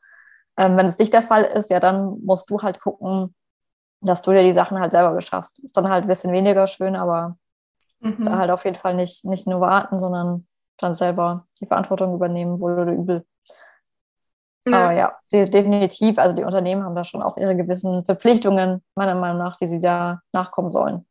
[0.57, 3.35] ähm, wenn es nicht der Fall ist, ja, dann musst du halt gucken,
[4.01, 5.61] dass du dir die Sachen halt selber beschaffst.
[5.61, 7.37] Ist dann halt ein bisschen weniger schön, aber
[8.01, 8.25] mhm.
[8.25, 10.47] da halt auf jeden Fall nicht, nicht nur warten, sondern
[10.79, 13.25] dann selber die Verantwortung übernehmen, wohl oder übel.
[14.65, 14.85] Ja.
[14.85, 19.15] Aber ja, die, definitiv, also die Unternehmen haben da schon auch ihre gewissen Verpflichtungen, meiner
[19.15, 21.07] Meinung nach, die sie da nachkommen sollen.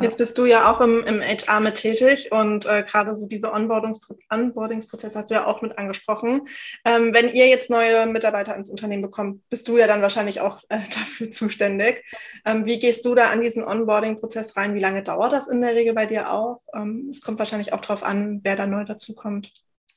[0.00, 3.52] Jetzt bist du ja auch im, im HR mit tätig und äh, gerade so diese
[3.52, 4.00] Onboardings,
[4.30, 6.48] Onboardingsprozess hast du ja auch mit angesprochen.
[6.86, 10.60] Ähm, wenn ihr jetzt neue Mitarbeiter ins Unternehmen bekommt, bist du ja dann wahrscheinlich auch
[10.70, 12.04] äh, dafür zuständig.
[12.46, 14.74] Ähm, wie gehst du da an diesen Onboarding-Prozess rein?
[14.74, 16.62] Wie lange dauert das in der Regel bei dir auch?
[16.74, 19.52] Ähm, es kommt wahrscheinlich auch darauf an, wer da neu dazukommt.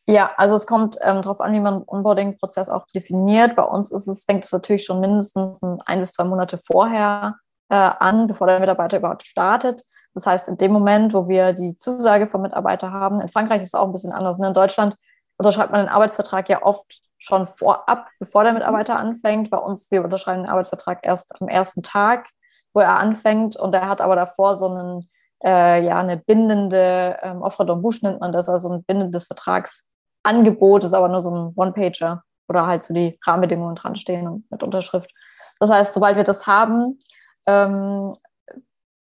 [0.07, 3.55] Ja, also es kommt ähm, darauf an, wie man den Onboarding-Prozess auch definiert.
[3.55, 7.37] Bei uns ist es, fängt es natürlich schon mindestens ein bis drei Monate vorher
[7.75, 9.83] äh, an, bevor der Mitarbeiter überhaupt startet.
[10.13, 13.67] Das heißt, in dem Moment, wo wir die Zusage vom Mitarbeiter haben, in Frankreich ist
[13.67, 14.39] es auch ein bisschen anders.
[14.39, 14.47] Ne?
[14.47, 14.95] In Deutschland
[15.37, 19.49] unterschreibt man den Arbeitsvertrag ja oft schon vorab, bevor der Mitarbeiter anfängt.
[19.49, 22.27] Bei uns, wir unterschreiben den Arbeitsvertrag erst am ersten Tag,
[22.73, 23.57] wo er anfängt.
[23.57, 25.09] Und er hat aber davor so einen,
[25.43, 30.93] äh, ja, eine bindende, ähm, Offre d'embauche nennt man das, also ein bindendes Vertragsangebot, ist
[30.93, 35.11] aber nur so ein One-Pager oder halt so die Rahmenbedingungen dran stehen mit Unterschrift.
[35.59, 36.99] Das heißt, sobald wir das haben,
[37.47, 38.15] ähm,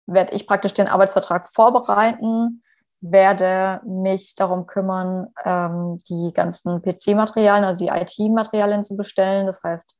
[0.07, 2.63] werde ich praktisch den Arbeitsvertrag vorbereiten,
[3.01, 9.47] werde mich darum kümmern, ähm, die ganzen PC-Materialien, also die IT-Materialien zu bestellen.
[9.47, 9.97] Das heißt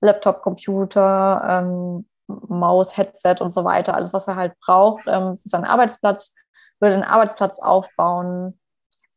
[0.00, 5.48] Laptop, Computer, ähm, Maus, Headset und so weiter, alles, was er halt braucht ähm, für
[5.48, 6.34] seinen Arbeitsplatz,
[6.78, 8.60] würde einen Arbeitsplatz aufbauen,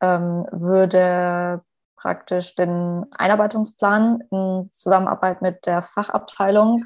[0.01, 1.61] ähm, würde
[1.97, 6.85] praktisch den Einarbeitungsplan in Zusammenarbeit mit der Fachabteilung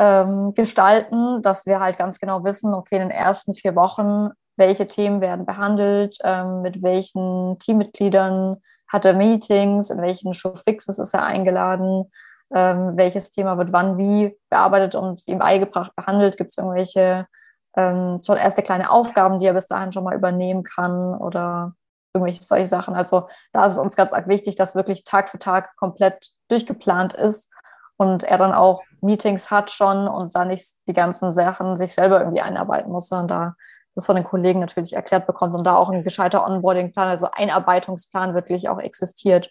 [0.00, 4.86] ähm, gestalten, dass wir halt ganz genau wissen, okay, in den ersten vier Wochen, welche
[4.86, 8.56] Themen werden behandelt, ähm, mit welchen Teammitgliedern
[8.88, 12.10] hat er Meetings, in welchen Showfixes ist er eingeladen,
[12.54, 17.26] ähm, welches Thema wird wann wie bearbeitet und ihm beigebracht, behandelt, gibt es irgendwelche
[17.76, 21.74] ähm, schon erste kleine Aufgaben, die er bis dahin schon mal übernehmen kann oder
[22.14, 22.94] irgendwelche solche Sachen.
[22.94, 27.12] Also da ist es uns ganz arg wichtig, dass wirklich Tag für Tag komplett durchgeplant
[27.12, 27.52] ist
[28.00, 32.20] und er dann auch Meetings hat schon und da nicht die ganzen Sachen sich selber
[32.20, 33.54] irgendwie einarbeiten muss, sondern da
[33.94, 38.32] das von den Kollegen natürlich erklärt bekommt und da auch ein gescheiter Onboarding-Plan, also Einarbeitungsplan
[38.32, 39.50] wirklich auch existiert.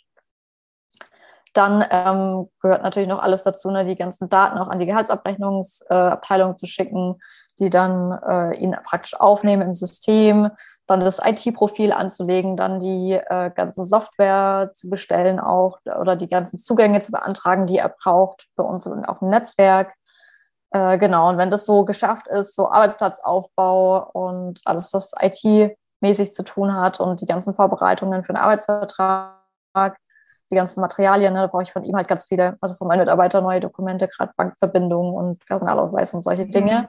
[1.53, 6.57] Dann ähm, gehört natürlich noch alles dazu, ne, die ganzen Daten auch an die Gehaltsabrechnungsabteilung
[6.57, 7.19] zu schicken,
[7.57, 10.49] die dann äh, ihn praktisch aufnehmen im System,
[10.85, 16.59] dann das IT-Profil anzulegen, dann die äh, ganzen Software zu bestellen auch oder die ganzen
[16.59, 19.93] Zugänge zu beantragen, die er braucht bei uns auf dem Netzwerk.
[20.71, 26.43] Äh, genau, und wenn das so geschafft ist, so Arbeitsplatzaufbau und alles, was IT-mäßig zu
[26.43, 29.97] tun hat und die ganzen Vorbereitungen für den Arbeitsvertrag,
[30.51, 32.99] die ganzen Materialien, ne, da brauche ich von ihm halt ganz viele, also von meinen
[32.99, 36.81] Mitarbeitern neue Dokumente, gerade Bankverbindungen und Personalausweis und solche Dinge.
[36.81, 36.87] Mhm.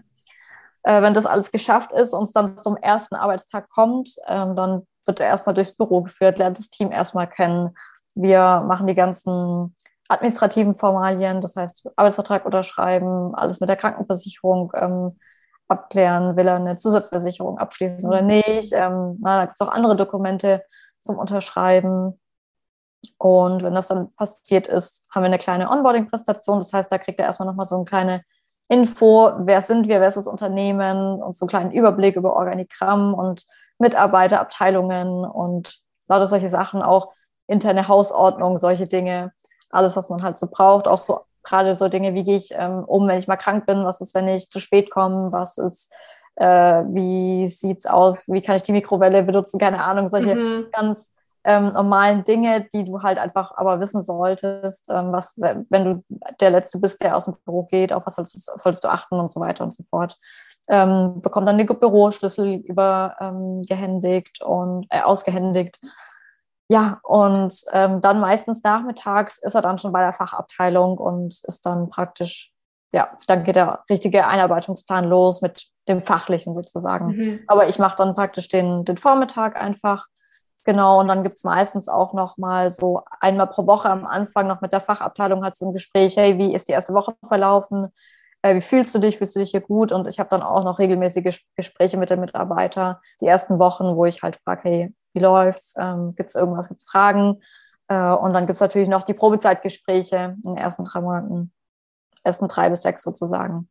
[0.82, 4.86] Äh, wenn das alles geschafft ist und es dann zum ersten Arbeitstag kommt, ähm, dann
[5.06, 7.74] wird er erstmal durchs Büro geführt, lernt das Team erstmal kennen.
[8.14, 9.74] Wir machen die ganzen
[10.08, 15.18] administrativen Formalien, das heißt Arbeitsvertrag unterschreiben, alles mit der Krankenversicherung ähm,
[15.68, 18.28] abklären, will er eine Zusatzversicherung abschließen oder mhm.
[18.28, 18.72] nicht.
[18.72, 20.62] Ähm, na, da gibt es auch andere Dokumente
[21.00, 22.19] zum Unterschreiben.
[23.18, 26.58] Und wenn das dann passiert ist, haben wir eine kleine Onboarding-Präsentation.
[26.58, 28.22] Das heißt, da kriegt er erstmal nochmal so eine kleine
[28.68, 33.14] Info, wer sind wir, wer ist das Unternehmen und so einen kleinen Überblick über Organigramm
[33.14, 33.44] und
[33.78, 37.12] Mitarbeiterabteilungen und lauter solche Sachen, auch
[37.46, 39.32] interne Hausordnung, solche Dinge,
[39.70, 42.84] alles, was man halt so braucht, auch so gerade so Dinge, wie gehe ich ähm,
[42.84, 45.92] um, wenn ich mal krank bin, was ist, wenn ich zu spät komme, was ist,
[46.36, 50.66] äh, wie sieht's aus, wie kann ich die Mikrowelle benutzen, keine Ahnung, solche mhm.
[50.70, 51.12] ganz
[51.44, 56.04] ähm, normalen Dinge, die du halt einfach aber wissen solltest, ähm, was, wenn du
[56.40, 59.18] der Letzte bist, der aus dem Büro geht, auf was solltest du, solltest du achten
[59.18, 60.18] und so weiter und so fort.
[60.68, 65.80] Ähm, bekommt dann den Büroschlüssel übergehändigt und äh, ausgehändigt.
[66.68, 71.66] Ja, und ähm, dann meistens nachmittags ist er dann schon bei der Fachabteilung und ist
[71.66, 72.52] dann praktisch,
[72.92, 77.06] ja, dann geht der richtige Einarbeitungsplan los mit dem Fachlichen sozusagen.
[77.06, 77.40] Mhm.
[77.48, 80.06] Aber ich mache dann praktisch den, den Vormittag einfach
[80.64, 84.46] Genau, und dann gibt es meistens auch noch mal so einmal pro Woche am Anfang
[84.46, 87.88] noch mit der Fachabteilung hat so ein Gespräch, hey, wie ist die erste Woche verlaufen?
[88.42, 89.16] Äh, wie fühlst du dich?
[89.18, 89.90] Fühlst du dich hier gut?
[89.90, 94.04] Und ich habe dann auch noch regelmäßige Gespräche mit den Mitarbeitern, die ersten Wochen, wo
[94.04, 95.74] ich halt frage, hey, wie läuft's?
[95.78, 97.40] Ähm, gibt es irgendwas, gibt es Fragen?
[97.88, 101.52] Äh, und dann gibt es natürlich noch die Probezeitgespräche in den ersten drei Monaten,
[102.22, 103.70] ersten drei bis sechs sozusagen,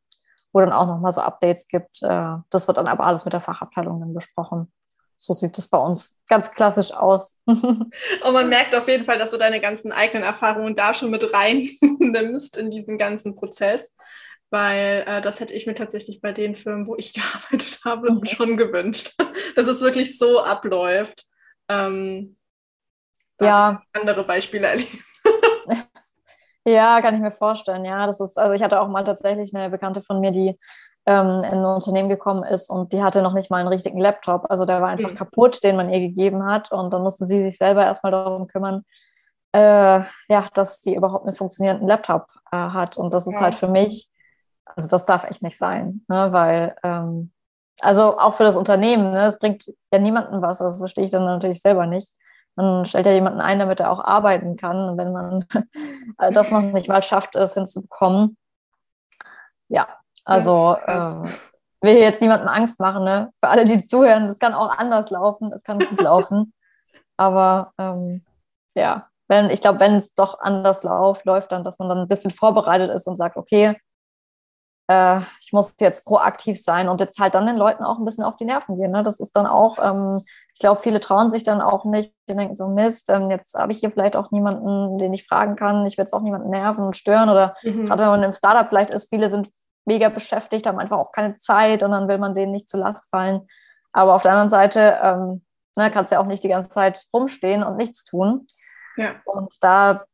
[0.53, 2.01] wo dann auch noch mal so Updates gibt.
[2.01, 4.71] Äh, das wird dann aber alles mit der Fachabteilung dann besprochen
[5.21, 7.37] so sieht es bei uns ganz klassisch aus.
[7.45, 11.33] Und man merkt auf jeden Fall, dass du deine ganzen eigenen Erfahrungen da schon mit
[11.33, 11.67] rein
[11.99, 13.93] nimmst in diesen ganzen Prozess,
[14.49, 17.13] weil äh, das hätte ich mir tatsächlich bei den Firmen, wo ich
[17.51, 18.25] gearbeitet habe, mhm.
[18.25, 19.13] schon gewünscht,
[19.55, 21.25] dass es wirklich so abläuft.
[21.67, 22.37] Ähm,
[23.41, 23.81] ja.
[23.93, 25.03] Andere Beispiele erleben.
[26.65, 27.85] Ja, kann ich mir vorstellen.
[27.85, 30.59] Ja, das ist, also ich hatte auch mal tatsächlich eine Bekannte von mir, die
[31.09, 34.45] ähm, in ein Unternehmen gekommen ist und die hatte noch nicht mal einen richtigen Laptop.
[34.51, 35.15] Also der war einfach mhm.
[35.15, 36.71] kaputt, den man ihr gegeben hat.
[36.71, 38.85] Und dann musste sie sich selber erstmal darum kümmern,
[39.51, 42.97] äh, ja, dass die überhaupt einen funktionierenden Laptop äh, hat.
[42.97, 43.41] Und das ist ja.
[43.41, 44.07] halt für mich,
[44.65, 46.27] also das darf echt nicht sein, ne?
[46.31, 47.31] weil, ähm,
[47.81, 49.21] also auch für das Unternehmen, ne?
[49.25, 50.59] das bringt ja niemandem was.
[50.59, 52.13] Das verstehe ich dann natürlich selber nicht.
[52.55, 54.89] Man stellt ja jemanden ein, damit er auch arbeiten kann.
[54.89, 55.45] Und wenn man
[56.33, 58.37] das noch nicht mal schafft, es hinzubekommen,
[59.69, 59.87] ja,
[60.29, 61.29] also äh,
[61.81, 63.31] will hier jetzt niemandem Angst machen, ne?
[63.43, 66.53] Für alle, die zuhören, das kann auch anders laufen, es kann gut laufen.
[67.17, 68.23] Aber ähm,
[68.75, 72.07] ja, wenn, ich glaube, wenn es doch anders läuft, läuft dann, dass man dann ein
[72.07, 73.75] bisschen vorbereitet ist und sagt, okay,
[74.89, 78.23] äh, ich muss jetzt proaktiv sein und jetzt halt dann den Leuten auch ein bisschen
[78.23, 78.91] auf die Nerven gehen.
[78.91, 79.03] Ne?
[79.03, 80.19] Das ist dann auch, ähm,
[80.53, 83.71] ich glaube, viele trauen sich dann auch nicht, die denken so, Mist, ähm, jetzt habe
[83.71, 86.83] ich hier vielleicht auch niemanden, den ich fragen kann, ich will jetzt auch niemanden nerven
[86.83, 87.85] und stören oder mhm.
[87.85, 89.49] gerade wenn man im Startup vielleicht ist, viele sind
[89.85, 93.09] mega beschäftigt, haben einfach auch keine Zeit und dann will man denen nicht zu Last
[93.09, 93.47] fallen.
[93.91, 97.05] Aber auf der anderen Seite ähm, ne, kannst du ja auch nicht die ganze Zeit
[97.13, 98.45] rumstehen und nichts tun.
[98.97, 99.13] Ja.
[99.25, 100.05] Und da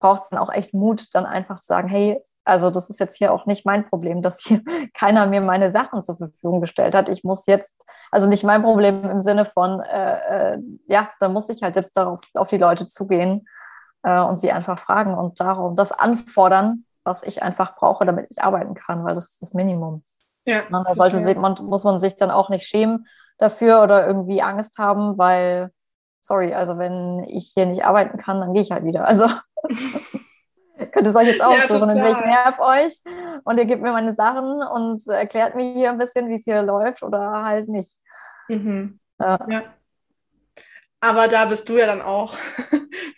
[0.00, 3.16] braucht es dann auch echt Mut, dann einfach zu sagen, hey, also das ist jetzt
[3.16, 4.60] hier auch nicht mein Problem, dass hier
[4.94, 7.08] keiner mir meine Sachen zur Verfügung gestellt hat.
[7.08, 7.72] Ich muss jetzt,
[8.10, 11.96] also nicht mein Problem im Sinne von, äh, äh, ja, da muss ich halt jetzt
[11.96, 13.46] darauf auf die Leute zugehen
[14.02, 18.42] äh, und sie einfach fragen und darum das anfordern, was ich einfach brauche, damit ich
[18.42, 20.02] arbeiten kann, weil das ist das Minimum.
[20.46, 23.06] Ja, und da sollte sich, man, muss man sich dann auch nicht schämen
[23.38, 25.70] dafür oder irgendwie Angst haben, weil,
[26.20, 29.06] sorry, also wenn ich hier nicht arbeiten kann, dann gehe ich halt wieder.
[29.06, 29.26] Also
[30.90, 32.10] Könnt ihr euch jetzt auch ja, suchen, total.
[32.10, 33.00] ich nerv euch
[33.44, 36.62] und ihr gebt mir meine Sachen und erklärt mir hier ein bisschen, wie es hier
[36.62, 37.96] läuft oder halt nicht.
[38.48, 38.98] Mhm.
[39.20, 39.38] Ja.
[39.48, 39.62] ja.
[41.00, 42.34] Aber da bist du ja dann auch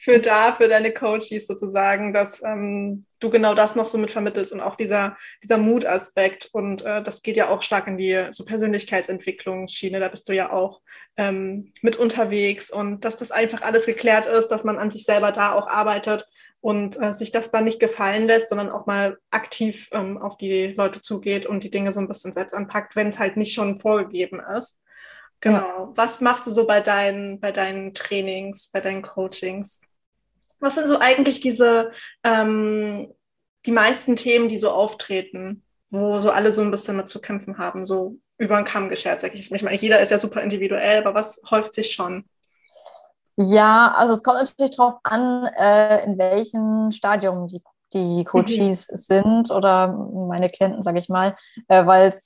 [0.06, 4.52] für da, für deine Coaches sozusagen, dass ähm, du genau das noch so mit vermittelst
[4.52, 6.48] und auch dieser, dieser Mutaspekt.
[6.52, 9.98] Und äh, das geht ja auch stark in die so Persönlichkeitsentwicklungsschiene.
[9.98, 10.80] Da bist du ja auch
[11.16, 15.32] ähm, mit unterwegs und dass das einfach alles geklärt ist, dass man an sich selber
[15.32, 16.24] da auch arbeitet
[16.60, 20.68] und äh, sich das dann nicht gefallen lässt, sondern auch mal aktiv ähm, auf die
[20.68, 23.76] Leute zugeht und die Dinge so ein bisschen selbst anpackt, wenn es halt nicht schon
[23.76, 24.80] vorgegeben ist.
[25.40, 25.56] Genau.
[25.56, 25.92] Ja.
[25.96, 29.80] Was machst du so bei deinen, bei deinen Trainings, bei deinen Coachings?
[30.60, 31.92] Was sind so eigentlich diese,
[32.24, 33.12] ähm,
[33.66, 37.58] die meisten Themen, die so auftreten, wo so alle so ein bisschen mit zu kämpfen
[37.58, 39.50] haben, so über den Kamm geschert, sag ich.
[39.50, 42.24] Ich meine, jeder ist ja super individuell, aber was häuft sich schon?
[43.36, 48.96] Ja, also es kommt natürlich darauf an, äh, in welchem Stadium die, die Coaches mhm.
[48.96, 51.36] sind oder meine Klienten, sage ich mal,
[51.68, 52.18] äh, weil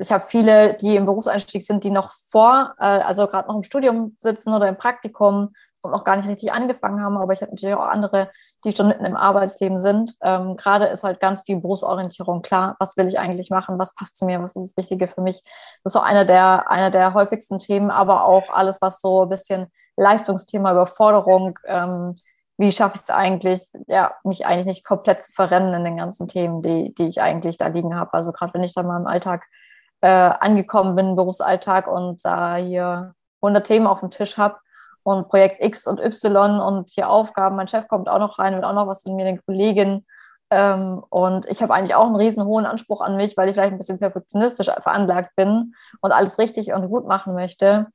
[0.00, 3.62] ich habe viele, die im Berufseinstieg sind, die noch vor, äh, also gerade noch im
[3.62, 5.52] Studium sitzen oder im Praktikum
[5.84, 8.30] und noch gar nicht richtig angefangen haben, aber ich habe natürlich auch andere,
[8.64, 10.14] die schon mitten im Arbeitsleben sind.
[10.22, 12.74] Ähm, Gerade ist halt ganz viel Berufsorientierung klar.
[12.78, 13.78] Was will ich eigentlich machen?
[13.78, 14.42] Was passt zu mir?
[14.42, 15.42] Was ist das Richtige für mich?
[15.82, 19.28] Das ist so einer der, einer der häufigsten Themen, aber auch alles, was so ein
[19.28, 19.66] bisschen
[19.96, 22.16] Leistungsthema, Überforderung, ähm,
[22.56, 26.28] wie schaffe ich es eigentlich, ja, mich eigentlich nicht komplett zu verrennen in den ganzen
[26.28, 28.14] Themen, die, die ich eigentlich da liegen habe.
[28.14, 29.44] Also gerade wenn ich dann mal im Alltag
[30.00, 34.56] äh, angekommen bin, Berufsalltag und da äh, hier 100 Themen auf dem Tisch habe,
[35.04, 37.56] und Projekt X und Y und hier Aufgaben.
[37.56, 40.04] Mein Chef kommt auch noch rein, will auch noch was von mir, den Kollegen.
[40.50, 43.72] Ähm, und ich habe eigentlich auch einen riesen hohen Anspruch an mich, weil ich vielleicht
[43.72, 47.86] ein bisschen perfektionistisch veranlagt bin und alles richtig und gut machen möchte.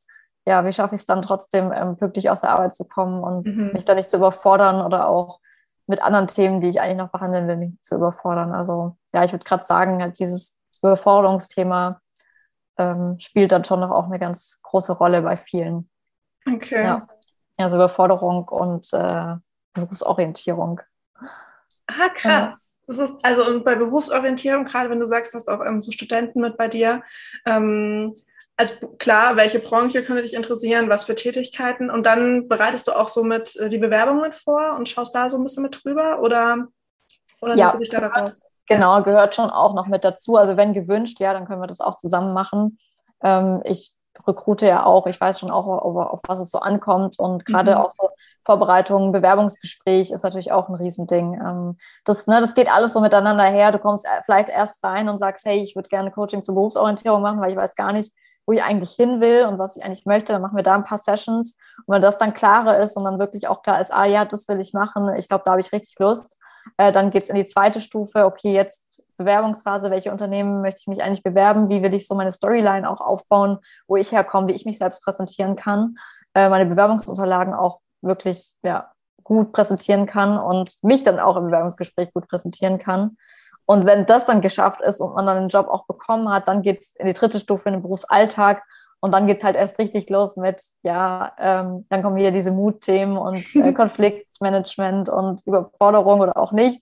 [0.46, 3.46] Ja, wie schaffe ich es dann trotzdem, ähm, wirklich aus der Arbeit zu kommen und
[3.46, 3.72] mhm.
[3.74, 5.40] mich da nicht zu überfordern oder auch
[5.88, 8.54] mit anderen Themen, die ich eigentlich noch behandeln will, mich zu überfordern.
[8.54, 12.00] Also ja, ich würde gerade sagen, halt dieses Überforderungsthema
[12.78, 15.90] ähm, spielt dann schon noch auch eine ganz große Rolle bei vielen.
[16.48, 16.84] Okay.
[16.84, 17.08] Ja.
[17.58, 19.36] Also Überforderung und äh,
[19.74, 20.82] Berufsorientierung.
[21.88, 22.78] Ah, krass.
[22.78, 22.88] Ja.
[22.88, 25.92] Das ist also und bei Berufsorientierung, gerade wenn du sagst, du hast auch ähm, so
[25.92, 27.04] Studenten mit bei dir,
[27.46, 28.14] ähm,
[28.58, 33.08] also klar, welche Branche könnte dich interessieren, was für Tätigkeiten und dann bereitest du auch
[33.08, 36.20] so mit äh, die Bewerbung mit vor und schaust da so ein bisschen mit drüber
[36.22, 36.68] oder,
[37.42, 38.42] oder ja, du dich da raus?
[38.68, 40.36] Genau, gehört schon auch noch mit dazu.
[40.36, 42.78] Also wenn gewünscht, ja, dann können wir das auch zusammen machen.
[43.22, 43.94] Ähm, ich
[44.28, 47.76] rekrute ja auch, ich weiß schon auch, auf, auf was es so ankommt und gerade
[47.76, 47.78] mhm.
[47.78, 48.10] auch so
[48.44, 51.36] Vorbereitungen, Bewerbungsgespräch ist natürlich auch ein Riesending.
[51.36, 53.72] Ähm, das, ne, das geht alles so miteinander her.
[53.72, 57.22] Du kommst äh, vielleicht erst rein und sagst, hey, ich würde gerne Coaching zur Berufsorientierung
[57.22, 58.12] machen, weil ich weiß gar nicht,
[58.46, 60.34] wo ich eigentlich hin will und was ich eigentlich möchte.
[60.34, 61.58] Dann machen wir da ein paar Sessions.
[61.86, 64.48] Und wenn das dann klarer ist und dann wirklich auch klar ist, ah ja, das
[64.48, 66.36] will ich machen, ich glaube, da habe ich richtig Lust,
[66.78, 70.88] äh, dann geht es in die zweite Stufe, okay, jetzt Bewerbungsphase, welche Unternehmen möchte ich
[70.88, 74.54] mich eigentlich bewerben, wie will ich so meine Storyline auch aufbauen, wo ich herkomme, wie
[74.54, 75.98] ich mich selbst präsentieren kann,
[76.34, 78.92] äh, meine Bewerbungsunterlagen auch wirklich ja,
[79.24, 83.18] gut präsentieren kann und mich dann auch im Bewerbungsgespräch gut präsentieren kann.
[83.66, 86.64] Und wenn das dann geschafft ist und man dann den Job auch bekommen hat, dann
[86.64, 88.64] geht es in die dritte Stufe in den Berufsalltag
[89.02, 92.52] und dann geht es halt erst richtig los mit, ja, ähm, dann kommen hier diese
[92.52, 96.82] Mutthemen und äh, Konfliktmanagement und Überforderung oder auch nicht.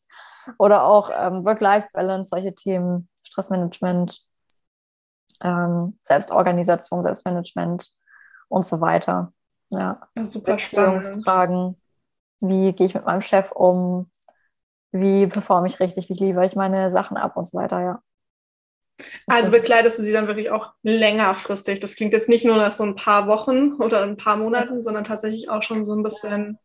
[0.57, 4.21] Oder auch ähm, Work-Life-Balance, solche Themen, Stressmanagement,
[5.41, 7.89] ähm, Selbstorganisation, Selbstmanagement
[8.47, 9.33] und so weiter.
[9.69, 11.79] Ja, ja super Beziehungsfragen.
[12.39, 14.11] Wie gehe ich mit meinem Chef um?
[14.91, 16.09] Wie performe ich richtig?
[16.09, 18.01] Wie liefere ich meine Sachen ab und so weiter, ja.
[19.27, 21.79] Also bekleidest du sie dann wirklich auch längerfristig.
[21.79, 25.03] Das klingt jetzt nicht nur nach so ein paar Wochen oder ein paar Monaten, sondern
[25.03, 26.57] tatsächlich auch schon so ein bisschen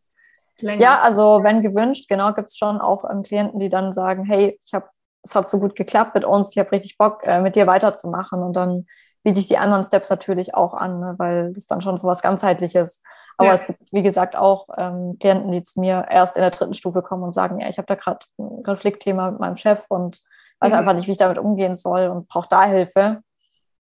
[0.63, 0.83] länger.
[0.83, 4.59] Ja, also wenn gewünscht, genau, gibt es schon auch ähm, Klienten, die dann sagen, hey,
[4.65, 4.87] ich habe,
[5.23, 8.43] es hat so gut geklappt mit uns, ich habe richtig Bock, äh, mit dir weiterzumachen.
[8.43, 8.87] Und dann
[9.23, 12.23] biete ich die anderen Steps natürlich auch an, ne, weil das dann schon so was
[12.23, 13.03] ganzheitliches.
[13.37, 13.55] Aber ja.
[13.55, 17.03] es gibt, wie gesagt, auch ähm, Klienten, die zu mir erst in der dritten Stufe
[17.03, 20.21] kommen und sagen, ja, ich habe da gerade ein Konfliktthema mit meinem Chef und
[20.61, 20.79] weiß mhm.
[20.79, 23.23] einfach nicht, wie ich damit umgehen soll und brauche da Hilfe.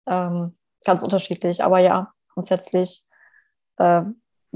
[0.06, 3.04] Ähm, ganz unterschiedlich, aber ja, grundsätzlich
[3.78, 4.02] äh,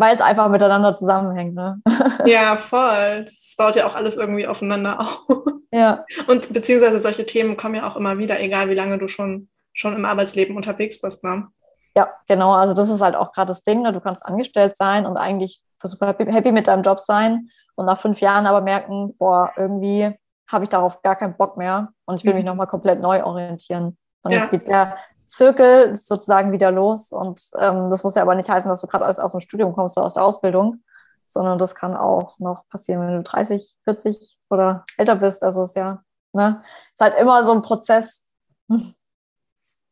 [0.01, 1.55] weil es einfach miteinander zusammenhängt.
[1.55, 1.81] Ne?
[2.25, 3.25] Ja, voll.
[3.27, 5.27] Es baut ja auch alles irgendwie aufeinander auf.
[5.71, 6.05] Ja.
[6.27, 9.95] Und beziehungsweise solche Themen kommen ja auch immer wieder, egal wie lange du schon, schon
[9.95, 11.23] im Arbeitsleben unterwegs bist.
[11.23, 11.49] Ne?
[11.95, 12.53] Ja, genau.
[12.53, 13.83] Also das ist halt auch gerade das Ding.
[13.83, 13.93] Ne?
[13.93, 18.21] Du kannst angestellt sein und eigentlich super happy mit deinem Job sein und nach fünf
[18.21, 20.11] Jahren aber merken, boah, irgendwie
[20.49, 22.49] habe ich darauf gar keinen Bock mehr und ich will mich mhm.
[22.49, 23.99] nochmal komplett neu orientieren.
[24.23, 24.47] Dann ja.
[24.47, 24.97] geht der
[25.31, 27.13] Zirkel sozusagen wieder los.
[27.13, 29.73] Und ähm, das muss ja aber nicht heißen, dass du gerade aus, aus dem Studium
[29.73, 30.83] kommst oder aus der Ausbildung,
[31.25, 35.45] sondern das kann auch noch passieren, wenn du 30, 40 oder älter bist.
[35.45, 36.03] Also ist ja,
[36.33, 36.63] ne,
[36.93, 38.27] ist halt immer so ein Prozess.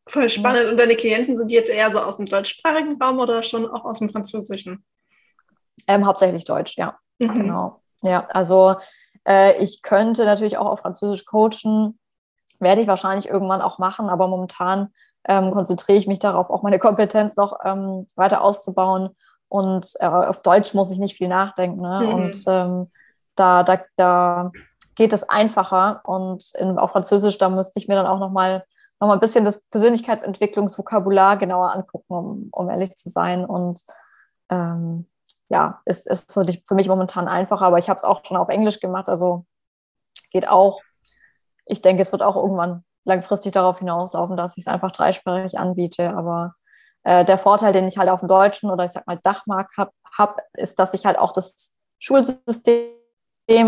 [0.07, 0.65] Voll spannend.
[0.69, 3.99] Und deine Klienten sind jetzt eher so aus dem deutschsprachigen Raum oder schon auch aus
[3.99, 4.83] dem französischen?
[5.87, 6.97] Ähm, hauptsächlich Deutsch, ja.
[7.19, 7.33] Mhm.
[7.33, 7.81] Genau.
[8.01, 8.75] Ja, also
[9.25, 11.99] äh, ich könnte natürlich auch auf Französisch coachen,
[12.59, 14.93] werde ich wahrscheinlich irgendwann auch machen, aber momentan
[15.27, 19.15] ähm, konzentriere ich mich darauf, auch meine Kompetenz noch ähm, weiter auszubauen.
[19.47, 21.81] Und äh, auf Deutsch muss ich nicht viel nachdenken.
[21.81, 22.01] Ne?
[22.03, 22.13] Mhm.
[22.13, 22.91] Und ähm,
[23.35, 24.51] da, da, da
[24.95, 26.01] geht es einfacher.
[26.03, 28.63] Und in, auf Französisch, da müsste ich mir dann auch nochmal
[28.99, 33.45] noch mal ein bisschen das Persönlichkeitsentwicklungsvokabular genauer angucken, um, um ehrlich zu sein.
[33.45, 33.85] Und
[34.49, 35.07] ähm,
[35.47, 38.37] ja, ist, ist für, dich, für mich momentan einfacher, aber ich habe es auch schon
[38.37, 39.45] auf Englisch gemacht, also
[40.31, 40.81] geht auch.
[41.65, 46.15] Ich denke, es wird auch irgendwann langfristig darauf hinauslaufen, dass ich es einfach dreisprachig anbiete.
[46.15, 46.55] Aber
[47.03, 49.91] äh, der Vorteil, den ich halt auf dem Deutschen oder ich sag mal Dachmark habe,
[50.17, 52.91] hab, ist, dass ich halt auch das Schulsystem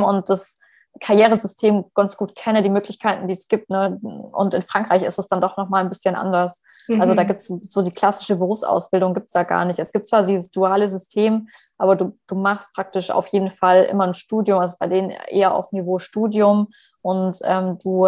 [0.04, 0.60] und das
[1.00, 3.70] Karrieresystem ganz gut kenne, die Möglichkeiten, die es gibt.
[3.70, 4.00] Ne?
[4.02, 6.62] Und in Frankreich ist es dann doch nochmal ein bisschen anders.
[6.88, 7.02] Mhm.
[7.02, 7.28] Also da mhm.
[7.28, 9.80] gibt es so die klassische Berufsausbildung gibt es da gar nicht.
[9.80, 14.06] Es gibt zwar dieses duale System, aber du, du machst praktisch auf jeden Fall immer
[14.06, 16.68] ein Studium, also bei denen eher auf Niveau Studium
[17.02, 18.06] und ähm, du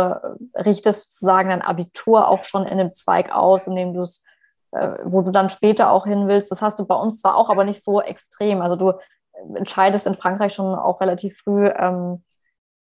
[0.55, 4.24] richtest sozusagen dein Abitur auch schon in einem Zweig aus, in dem du es
[4.74, 6.51] äh, wo du dann später auch hin willst.
[6.51, 8.61] Das hast du bei uns zwar auch, aber nicht so extrem.
[8.61, 8.93] Also du
[9.55, 12.24] entscheidest in Frankreich schon auch relativ früh, ähm,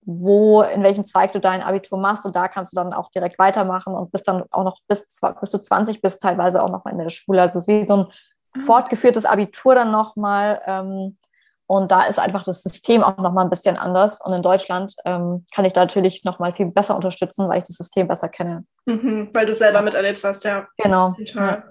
[0.09, 3.37] wo, in welchem Zweig du dein Abitur machst und da kannst du dann auch direkt
[3.37, 5.05] weitermachen und bist dann auch noch bis,
[5.41, 7.41] bis du 20 bist, teilweise auch noch mal in der Schule.
[7.41, 8.07] Also es ist wie so ein
[8.55, 8.59] mhm.
[8.61, 10.61] fortgeführtes Abitur dann nochmal.
[10.65, 11.17] Ähm,
[11.65, 14.21] und da ist einfach das System auch nochmal ein bisschen anders.
[14.21, 17.75] Und in Deutschland ähm, kann ich da natürlich nochmal viel besser unterstützen, weil ich das
[17.75, 18.65] System besser kenne.
[18.85, 20.67] Mhm, weil du selber miterlebst hast, ja.
[20.77, 21.15] Genau.
[21.17, 21.65] Ja.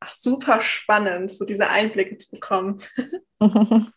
[0.00, 2.82] Ach, super spannend, so diese Einblicke zu bekommen.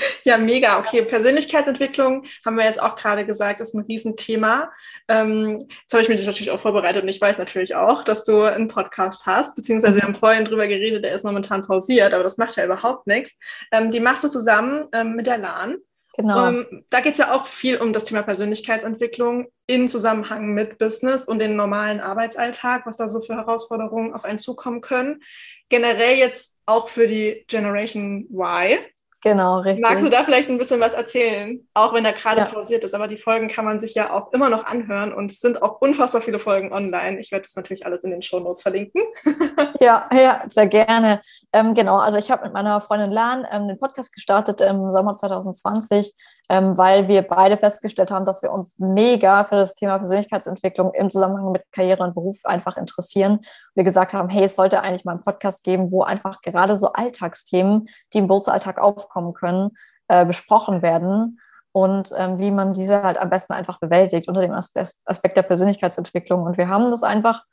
[0.24, 0.78] Ja, mega.
[0.78, 4.70] Okay, Persönlichkeitsentwicklung haben wir jetzt auch gerade gesagt, ist ein Riesenthema.
[5.08, 8.42] Ähm, jetzt habe ich mich natürlich auch vorbereitet und ich weiß natürlich auch, dass du
[8.42, 12.38] einen Podcast hast, beziehungsweise wir haben vorhin drüber geredet, der ist momentan pausiert, aber das
[12.38, 13.38] macht ja überhaupt nichts.
[13.72, 15.78] Ähm, die machst du zusammen ähm, mit der LAN.
[16.16, 16.48] Genau.
[16.48, 21.24] Ähm, da geht es ja auch viel um das Thema Persönlichkeitsentwicklung in Zusammenhang mit Business
[21.24, 25.22] und den normalen Arbeitsalltag, was da so für Herausforderungen auf einen zukommen können.
[25.68, 28.78] Generell jetzt auch für die Generation Y.
[29.22, 29.82] Genau, richtig.
[29.82, 31.60] Magst du da vielleicht ein bisschen was erzählen?
[31.74, 32.46] Auch wenn er gerade ja.
[32.46, 35.40] pausiert ist, aber die Folgen kann man sich ja auch immer noch anhören und es
[35.40, 37.20] sind auch unfassbar viele Folgen online.
[37.20, 39.02] Ich werde das natürlich alles in den Show Notes verlinken.
[39.80, 41.20] ja, ja, sehr gerne.
[41.52, 45.14] Ähm, genau, also ich habe mit meiner Freundin Lan ähm, den Podcast gestartet im Sommer
[45.14, 46.14] 2020
[46.50, 51.08] ähm, weil wir beide festgestellt haben, dass wir uns mega für das Thema Persönlichkeitsentwicklung im
[51.08, 53.42] Zusammenhang mit Karriere und Beruf einfach interessieren.
[53.76, 56.92] Wir gesagt haben, hey, es sollte eigentlich mal einen Podcast geben, wo einfach gerade so
[56.92, 59.70] Alltagsthemen, die im Berufsalltag aufkommen können,
[60.08, 61.38] äh, besprochen werden
[61.70, 66.42] und ähm, wie man diese halt am besten einfach bewältigt unter dem Aspekt der Persönlichkeitsentwicklung.
[66.42, 67.44] Und wir haben das einfach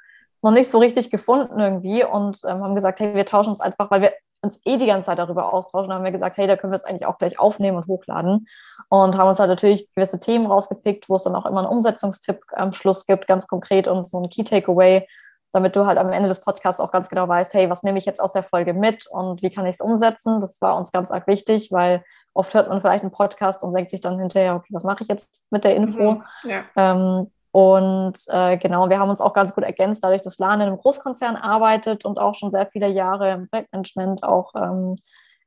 [0.42, 3.92] noch nicht so richtig gefunden irgendwie und ähm, haben gesagt, hey, wir tauschen uns einfach,
[3.92, 5.90] weil wir uns eh die ganze Zeit darüber austauschen.
[5.90, 8.48] Da haben wir gesagt, hey, da können wir es eigentlich auch gleich aufnehmen und hochladen.
[8.90, 12.42] Und haben uns halt natürlich gewisse Themen rausgepickt, wo es dann auch immer einen Umsetzungstipp
[12.54, 15.08] am Schluss gibt, ganz konkret und so ein Key Takeaway,
[15.54, 18.06] damit du halt am Ende des Podcasts auch ganz genau weißt, hey, was nehme ich
[18.06, 20.40] jetzt aus der Folge mit und wie kann ich es umsetzen?
[20.40, 23.90] Das war uns ganz arg wichtig, weil oft hört man vielleicht einen Podcast und denkt
[23.90, 26.12] sich dann hinterher, okay, was mache ich jetzt mit der Info?
[26.12, 26.64] Mhm, ja.
[26.76, 30.70] ähm, und äh, genau, wir haben uns auch ganz gut ergänzt, dadurch, dass Lana in
[30.70, 34.96] einem Großkonzern arbeitet und auch schon sehr viele Jahre im Projektmanagement auch ähm,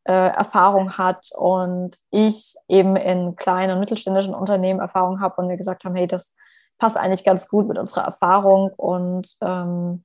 [0.04, 5.56] äh, Erfahrung hat und ich eben in kleinen und mittelständischen Unternehmen Erfahrung habe und wir
[5.56, 6.34] gesagt haben, hey, das
[6.78, 10.04] passt eigentlich ganz gut mit unserer Erfahrung und ähm,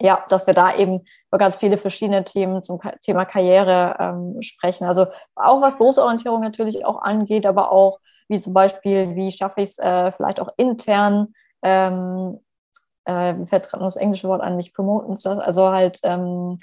[0.00, 4.86] ja, dass wir da eben über ganz viele verschiedene Themen zum Thema Karriere ähm, sprechen.
[4.86, 7.98] Also auch was Berufsorientierung natürlich auch angeht, aber auch
[8.28, 12.40] wie zum Beispiel, wie schaffe ich es äh, vielleicht auch intern, ähm,
[13.06, 15.98] äh, mir fällt gerade nur das englische Wort an, mich promoten zu lassen, also halt,
[16.04, 16.58] ähm,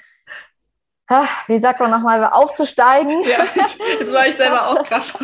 [1.46, 3.22] wie sagt man nochmal, aufzusteigen.
[3.24, 5.14] Ja, das war ich selber auch krass.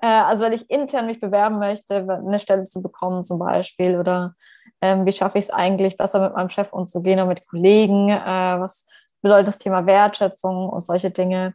[0.00, 4.34] äh, also wenn ich intern mich bewerben möchte, eine Stelle zu bekommen zum Beispiel oder
[4.80, 8.60] ähm, wie schaffe ich es eigentlich, besser mit meinem Chef umzugehen oder mit Kollegen, äh,
[8.60, 8.86] was
[9.22, 11.54] bedeutet das Thema Wertschätzung und solche Dinge.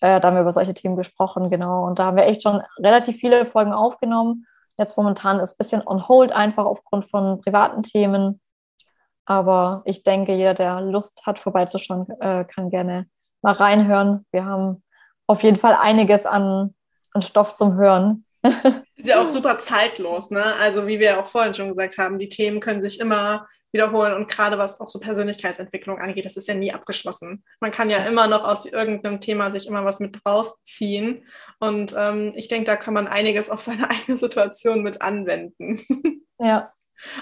[0.00, 1.84] Äh, da haben wir über solche Themen gesprochen, genau.
[1.86, 4.46] Und da haben wir echt schon relativ viele Folgen aufgenommen.
[4.76, 8.40] Jetzt momentan ist ein bisschen on hold einfach aufgrund von privaten Themen.
[9.24, 13.06] Aber ich denke, jeder, der Lust hat, vorbeizuschauen, äh, kann gerne
[13.42, 14.24] mal reinhören.
[14.30, 14.82] Wir haben
[15.26, 16.74] auf jeden Fall einiges an,
[17.12, 18.24] an Stoff zum Hören.
[18.96, 20.56] Ist ja auch super zeitlos, ne?
[20.56, 24.28] Also wie wir auch vorhin schon gesagt haben, die Themen können sich immer wiederholen und
[24.28, 27.44] gerade was auch so Persönlichkeitsentwicklung angeht, das ist ja nie abgeschlossen.
[27.60, 31.26] Man kann ja immer noch aus irgendeinem Thema sich immer was mit rausziehen
[31.60, 35.80] und ähm, ich denke, da kann man einiges auf seine eigene Situation mit anwenden.
[36.40, 36.72] Ja.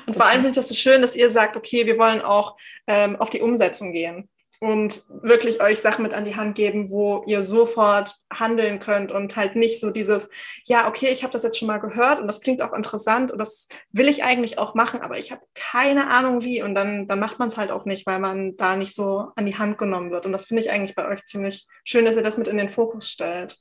[0.07, 2.57] Und vor allem finde ich das so schön, dass ihr sagt, okay, wir wollen auch
[2.87, 4.29] ähm, auf die Umsetzung gehen.
[4.61, 9.37] Und wirklich euch Sachen mit an die Hand geben, wo ihr sofort handeln könnt und
[9.37, 10.29] halt nicht so dieses,
[10.65, 13.39] ja, okay, ich habe das jetzt schon mal gehört und das klingt auch interessant und
[13.39, 17.21] das will ich eigentlich auch machen, aber ich habe keine Ahnung wie und dann, dann
[17.21, 20.11] macht man es halt auch nicht, weil man da nicht so an die Hand genommen
[20.11, 20.27] wird.
[20.27, 22.69] Und das finde ich eigentlich bei euch ziemlich schön, dass ihr das mit in den
[22.69, 23.59] Fokus stellt.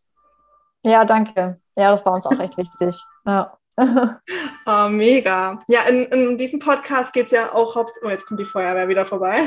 [0.83, 1.59] Ja, danke.
[1.75, 2.95] Ja, das war uns auch echt wichtig.
[3.25, 3.57] Ja.
[3.77, 5.63] Oh, mega.
[5.67, 8.07] Ja, in, in diesem Podcast geht es ja auch hauptsächlich.
[8.07, 9.43] Oh, jetzt kommt die Feuerwehr wieder vorbei.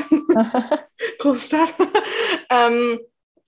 [1.19, 1.73] Großstadt.
[2.49, 2.99] ähm,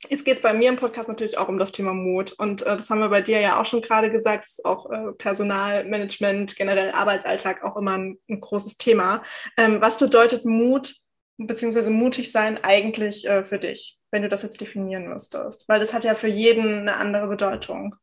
[0.10, 2.32] Jetzt geht es bei mir im Podcast natürlich auch um das Thema Mut.
[2.32, 4.90] Und äh, das haben wir bei dir ja auch schon gerade gesagt, das ist auch
[4.90, 9.24] äh, Personalmanagement, generell Arbeitsalltag auch immer ein, ein großes Thema.
[9.58, 10.96] Ähm, was bedeutet Mut
[11.38, 11.92] bzw.
[11.92, 15.70] mutig sein eigentlich äh, für dich, wenn du das jetzt definieren müsstest?
[15.70, 17.96] Weil das hat ja für jeden eine andere Bedeutung.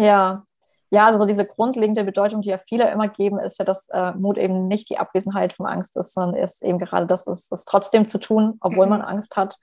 [0.00, 0.44] Ja,
[0.92, 4.36] ja, also diese grundlegende Bedeutung, die ja viele immer geben, ist ja, dass äh, Mut
[4.38, 8.08] eben nicht die Abwesenheit von Angst ist, sondern ist eben gerade das, ist, es trotzdem
[8.08, 8.90] zu tun, obwohl mhm.
[8.90, 9.56] man Angst hat.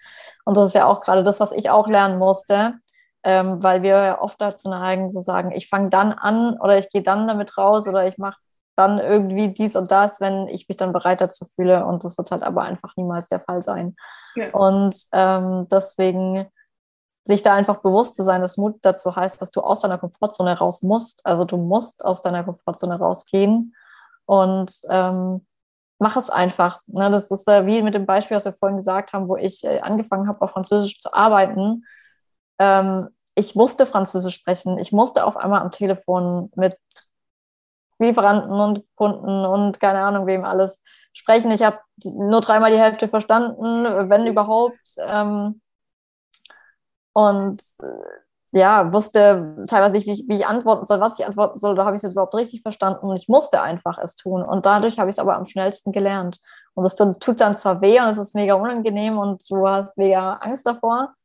[0.46, 2.76] Und das ist ja auch gerade das, was ich auch lernen musste,
[3.24, 6.90] ähm, weil wir ja oft dazu neigen, zu sagen, ich fange dann an oder ich
[6.90, 8.40] gehe dann damit raus oder ich mache
[8.78, 11.86] dann irgendwie dies und das, wenn ich mich dann bereit dazu fühle.
[11.86, 13.98] Und das wird halt aber einfach niemals der Fall sein.
[14.36, 14.52] Ja.
[14.52, 16.48] Und ähm, deswegen
[17.28, 20.58] sich da einfach bewusst zu sein, dass Mut dazu heißt, dass du aus deiner Komfortzone
[20.58, 21.26] raus musst.
[21.26, 23.76] Also du musst aus deiner Komfortzone rausgehen
[24.26, 25.46] und ähm,
[26.00, 26.80] mach es einfach.
[26.88, 29.64] Ne, das ist äh, wie mit dem Beispiel, was wir vorhin gesagt haben, wo ich
[29.66, 31.86] äh, angefangen habe, auf Französisch zu arbeiten.
[32.60, 34.80] Ähm, ich musste Französisch sprechen.
[34.80, 36.78] Ich musste auf einmal am Telefon mit
[38.00, 41.52] Lieferanten und Kunden und keine Ahnung wem alles sprechen.
[41.52, 44.80] Ich habe nur dreimal die Hälfte verstanden, wenn überhaupt.
[45.00, 45.62] Ähm,
[47.18, 51.74] und äh, ja, wusste teilweise nicht, wie, wie, ich antworten soll, was ich antworten soll,
[51.74, 54.44] da habe ich es überhaupt richtig verstanden und ich musste einfach es tun.
[54.44, 56.40] Und dadurch habe ich es aber am schnellsten gelernt.
[56.76, 60.34] Und das tut dann zwar weh und es ist mega unangenehm und du hast mega
[60.34, 61.16] Angst davor,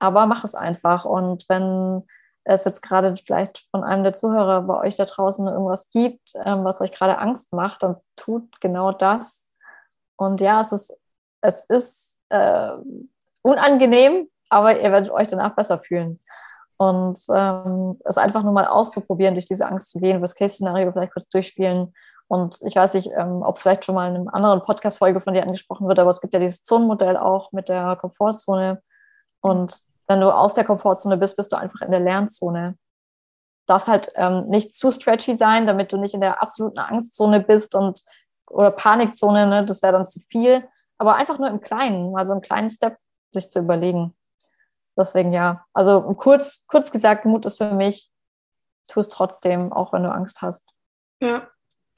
[0.00, 1.04] aber mach es einfach.
[1.04, 2.02] Und wenn
[2.42, 6.64] es jetzt gerade vielleicht von einem der Zuhörer bei euch da draußen irgendwas gibt, ähm,
[6.64, 9.48] was euch gerade Angst macht, dann tut genau das.
[10.16, 10.98] Und ja, es ist,
[11.40, 12.72] es ist äh,
[13.42, 16.20] unangenehm, aber ihr werdet euch danach besser fühlen.
[16.78, 21.12] Und ähm, es einfach nur mal auszuprobieren, durch diese Angst zu gehen, das Case-Szenario vielleicht
[21.12, 21.94] kurz durchspielen.
[22.28, 25.32] Und ich weiß nicht, ähm, ob es vielleicht schon mal in einer anderen Podcast-Folge von
[25.32, 28.82] dir angesprochen wird, aber es gibt ja dieses Zonenmodell auch mit der Komfortzone.
[29.40, 32.76] Und wenn du aus der Komfortzone bist, bist du einfach in der Lernzone.
[33.66, 37.74] Das halt ähm, nicht zu stretchy sein, damit du nicht in der absoluten Angstzone bist
[37.74, 38.02] und
[38.48, 40.68] oder Panikzone, ne, das wäre dann zu viel.
[40.98, 42.96] Aber einfach nur im Kleinen, mal so einen kleinen Step
[43.32, 44.14] sich zu überlegen
[44.96, 48.10] deswegen ja, also kurz, kurz gesagt, Mut ist für mich,
[48.88, 50.64] tu es trotzdem, auch wenn du Angst hast.
[51.20, 51.48] Ja,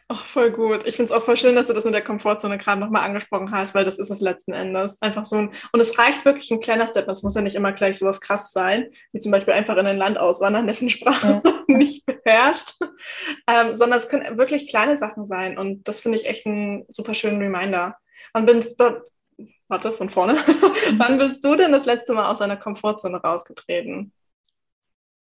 [0.09, 0.87] oh, voll gut.
[0.87, 3.51] Ich finde es auch voll schön, dass du das mit der Komfortzone gerade nochmal angesprochen
[3.51, 5.01] hast, weil das ist es letzten Endes.
[5.03, 7.09] Einfach so ein, und es reicht wirklich ein kleiner Step.
[7.09, 9.87] Es muss ja nicht immer gleich so was krass sein, wie zum Beispiel einfach in
[9.87, 11.53] ein Land auswandern, dessen Sprache ja.
[11.77, 12.75] nicht beherrscht,
[13.47, 15.59] ähm, sondern es können wirklich kleine Sachen sein.
[15.59, 17.97] Und das finde ich echt einen super schönen Reminder.
[18.33, 18.63] Wann, bin,
[19.69, 20.35] warte, von vorne.
[20.99, 24.13] Wann bist du denn das letzte Mal aus deiner Komfortzone rausgetreten?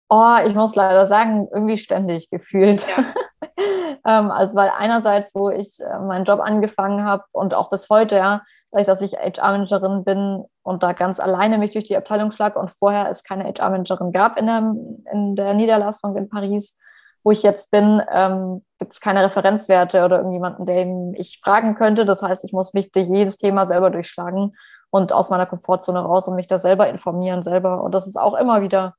[0.09, 2.86] Oh, ich muss leider sagen, irgendwie ständig gefühlt.
[2.88, 3.14] Ja.
[4.05, 8.18] ähm, also, weil einerseits, wo ich äh, meinen Job angefangen habe und auch bis heute,
[8.18, 12.55] ja, dadurch, dass ich HR-Managerin bin und da ganz alleine mich durch die Abteilung schlag
[12.55, 14.76] und vorher es keine HR-Managerin gab in der,
[15.11, 16.78] in der Niederlassung in Paris,
[17.24, 22.05] wo ich jetzt bin, ähm, gibt es keine Referenzwerte oder irgendjemanden, den ich fragen könnte.
[22.05, 24.55] Das heißt, ich muss mich durch jedes Thema selber durchschlagen
[24.89, 27.82] und aus meiner Komfortzone raus und mich da selber informieren, selber.
[27.82, 28.95] Und das ist auch immer wieder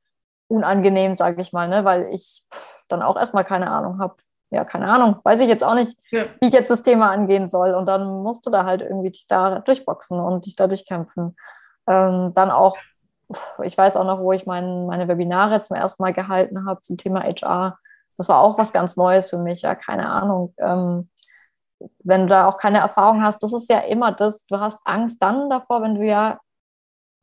[0.49, 1.85] unangenehm, sage ich mal, ne?
[1.85, 2.45] weil ich
[2.89, 4.17] dann auch erstmal keine Ahnung habe.
[4.51, 6.27] Ja, keine Ahnung, weiß ich jetzt auch nicht, ja.
[6.41, 7.75] wie ich jetzt das Thema angehen soll.
[7.75, 11.37] Und dann musst du da halt irgendwie dich da durchboxen und dich da durchkämpfen.
[11.89, 12.77] Ähm, dann auch,
[13.65, 16.97] ich weiß auch noch, wo ich mein, meine Webinare zum ersten Mal gehalten habe zum
[16.99, 17.79] Thema HR
[18.17, 20.55] das war auch was ganz Neues für mich, ja, keine Ahnung.
[20.59, 21.11] Ähm,
[22.03, 25.23] wenn du da auch keine Erfahrung hast, das ist ja immer das, du hast Angst
[25.23, 26.39] dann davor, wenn du ja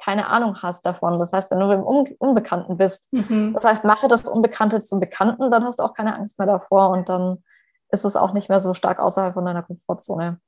[0.04, 1.20] keine Ahnung hast davon.
[1.20, 3.08] Das heißt, wenn du im Unbekannten bist.
[3.12, 3.54] Mhm.
[3.54, 6.90] Das heißt, mache das Unbekannte zum Bekannten, dann hast du auch keine Angst mehr davor
[6.90, 7.44] und dann
[7.90, 10.40] ist es auch nicht mehr so stark außerhalb von deiner Komfortzone.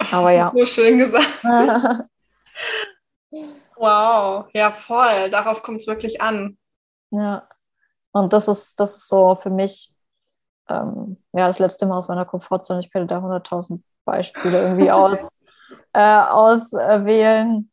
[0.00, 0.48] Ach, Aber das ja.
[0.48, 1.44] ist so schön gesagt.
[3.76, 5.30] wow, ja, voll.
[5.30, 6.58] Darauf kommt es wirklich an.
[7.10, 7.48] Ja.
[8.14, 9.92] Und das ist, das ist so für mich
[10.68, 12.80] ähm, ja, das letzte Mal aus meiner Komfortzone.
[12.80, 15.36] Ich könnte da 100.000 Beispiele irgendwie aus,
[15.92, 17.70] äh, auswählen.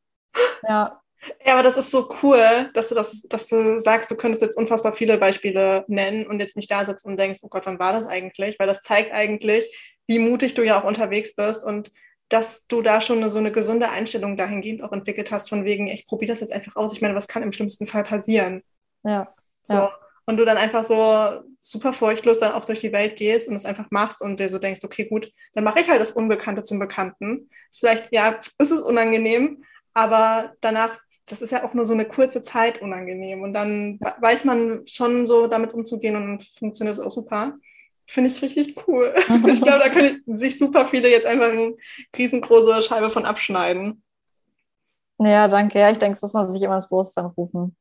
[0.67, 0.97] Ja.
[1.45, 4.57] Ja, aber das ist so cool, dass du das, dass du sagst, du könntest jetzt
[4.57, 7.93] unfassbar viele Beispiele nennen und jetzt nicht da sitzen und denkst, oh Gott, wann war
[7.93, 8.57] das eigentlich?
[8.57, 9.71] Weil das zeigt eigentlich,
[10.07, 11.91] wie mutig du ja auch unterwegs bist und
[12.29, 15.87] dass du da schon eine, so eine gesunde Einstellung dahingehend auch entwickelt hast, von wegen,
[15.87, 16.93] ich probiere das jetzt einfach aus.
[16.93, 18.63] Ich meine, was kann im schlimmsten Fall passieren?
[19.03, 19.31] Ja.
[19.61, 19.75] So.
[19.75, 19.91] Ja.
[20.31, 23.65] Und du dann einfach so super furchtlos dann auch durch die Welt gehst und es
[23.65, 26.79] einfach machst und dir so denkst, okay, gut, dann mache ich halt das Unbekannte zum
[26.79, 27.49] Bekannten.
[27.69, 32.05] Ist vielleicht, ja, ist es unangenehm, aber danach, das ist ja auch nur so eine
[32.05, 33.41] kurze Zeit unangenehm.
[33.41, 37.57] Und dann weiß man schon so damit umzugehen und funktioniert es auch super.
[38.07, 39.13] Finde ich richtig cool.
[39.49, 41.75] ich glaube, da können sich super viele jetzt einfach eine
[42.17, 44.01] riesengroße Scheibe von abschneiden.
[45.19, 45.77] Ja, danke.
[45.77, 47.75] Ja, ich denke, das muss man sich immer ins Bewusstsein rufen.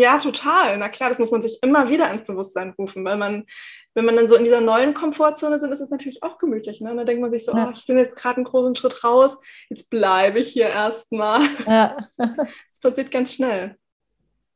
[0.00, 0.78] Ja, total.
[0.78, 3.44] Na klar, das muss man sich immer wieder ins Bewusstsein rufen, weil man,
[3.92, 6.80] wenn man dann so in dieser neuen Komfortzone sind, ist es natürlich auch gemütlich.
[6.80, 6.96] Ne?
[6.96, 7.68] Dann denkt man sich so, ja.
[7.68, 9.36] oh, ich bin jetzt gerade einen großen Schritt raus,
[9.68, 11.42] jetzt bleibe ich hier erstmal.
[11.66, 12.08] Ja.
[12.16, 13.76] Das passiert ganz schnell.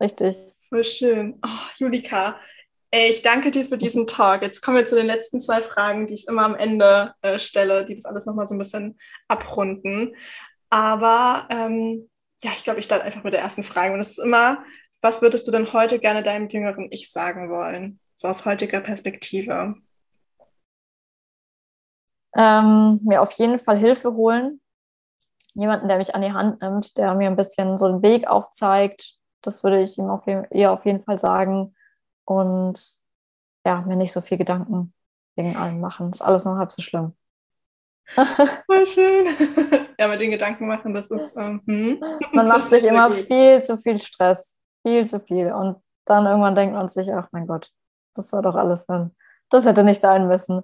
[0.00, 0.34] Richtig.
[0.70, 1.38] Voll schön.
[1.44, 2.40] Oh, Julika,
[2.90, 4.40] ey, ich danke dir für diesen Talk.
[4.40, 7.84] Jetzt kommen wir zu den letzten zwei Fragen, die ich immer am Ende äh, stelle,
[7.84, 10.16] die das alles nochmal so ein bisschen abrunden.
[10.70, 12.08] Aber ähm,
[12.42, 13.92] ja, ich glaube, ich starte einfach mit der ersten Frage.
[13.92, 14.64] Und es ist immer,
[15.04, 18.00] was würdest du denn heute gerne deinem jüngeren Ich sagen wollen?
[18.16, 19.74] So aus heutiger Perspektive.
[22.34, 24.62] Ähm, mir auf jeden Fall Hilfe holen.
[25.52, 29.18] Jemanden, der mich an die Hand nimmt, der mir ein bisschen so den Weg aufzeigt.
[29.42, 31.76] Das würde ich ihm auf jeden, ihr auf jeden Fall sagen.
[32.24, 32.80] Und
[33.66, 34.94] ja, mir nicht so viel Gedanken
[35.36, 36.12] wegen allem machen.
[36.12, 37.14] Ist alles noch halb so schlimm.
[38.66, 39.26] Voll schön.
[39.98, 41.36] ja, mit den Gedanken machen, das ist.
[41.36, 42.02] Ähm, hm.
[42.32, 45.52] Man macht sich immer viel zu viel Stress viel zu viel.
[45.52, 47.70] Und dann irgendwann denkt man sich, ach mein Gott,
[48.14, 49.10] das war doch alles, wenn
[49.50, 50.62] das hätte nicht sein müssen.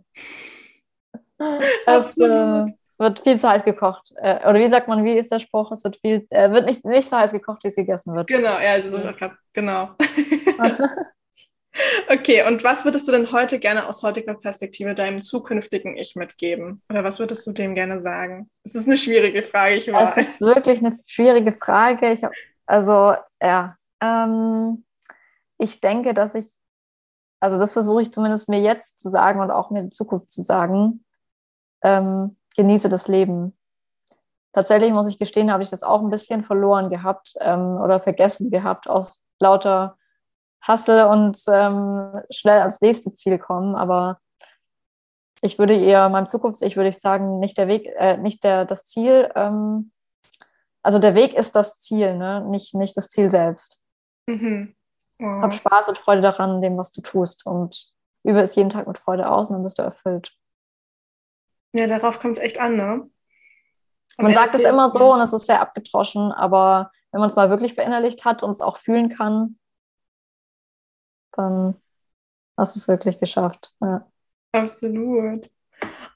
[1.86, 2.66] Es äh,
[2.98, 4.12] wird viel zu heiß gekocht.
[4.16, 5.72] Äh, oder wie sagt man, wie ist der Spruch?
[5.72, 8.28] Es wird viel, äh, wird nicht, nicht so heiß gekocht, wie es gegessen wird.
[8.28, 8.78] Genau, ja.
[9.12, 9.92] Grad, genau.
[12.10, 16.82] okay, und was würdest du denn heute gerne aus heutiger Perspektive deinem zukünftigen Ich mitgeben?
[16.90, 18.50] Oder was würdest du dem gerne sagen?
[18.64, 20.18] Das ist eine schwierige Frage, ich weiß.
[20.18, 22.12] Es ist wirklich eine schwierige Frage.
[22.12, 22.34] Ich habe,
[22.66, 24.84] also, ja, ähm,
[25.58, 26.58] ich denke, dass ich,
[27.40, 30.42] also das versuche ich zumindest mir jetzt zu sagen und auch mir in Zukunft zu
[30.42, 31.04] sagen,
[31.82, 33.56] ähm, genieße das Leben.
[34.52, 38.50] Tatsächlich muss ich gestehen, habe ich das auch ein bisschen verloren gehabt ähm, oder vergessen
[38.50, 39.96] gehabt aus lauter
[40.66, 43.74] Hustle und ähm, schnell ans nächste Ziel kommen.
[43.76, 44.20] Aber
[45.42, 48.84] ich würde eher meinem Zukunfts, ich würde sagen, nicht der Weg, äh, nicht der das
[48.86, 49.30] Ziel.
[49.34, 49.92] Ähm,
[50.82, 52.44] also der Weg ist das Ziel, ne?
[52.48, 53.80] nicht, nicht das Ziel selbst.
[54.30, 54.74] Mhm.
[55.20, 55.42] Oh.
[55.42, 57.44] Hab Spaß und Freude daran, dem, was du tust.
[57.44, 57.92] Und
[58.24, 60.36] übe es jeden Tag mit Freude aus und dann bist du erfüllt.
[61.72, 63.10] Ja, darauf kommt es echt an, ne?
[64.16, 67.36] Und man sagt es immer so und es ist sehr abgetroschen, aber wenn man es
[67.36, 69.58] mal wirklich verinnerlicht hat und es auch fühlen kann,
[71.32, 71.80] dann
[72.56, 73.72] hast du es wirklich geschafft.
[73.80, 74.06] Ja.
[74.52, 75.48] Absolut.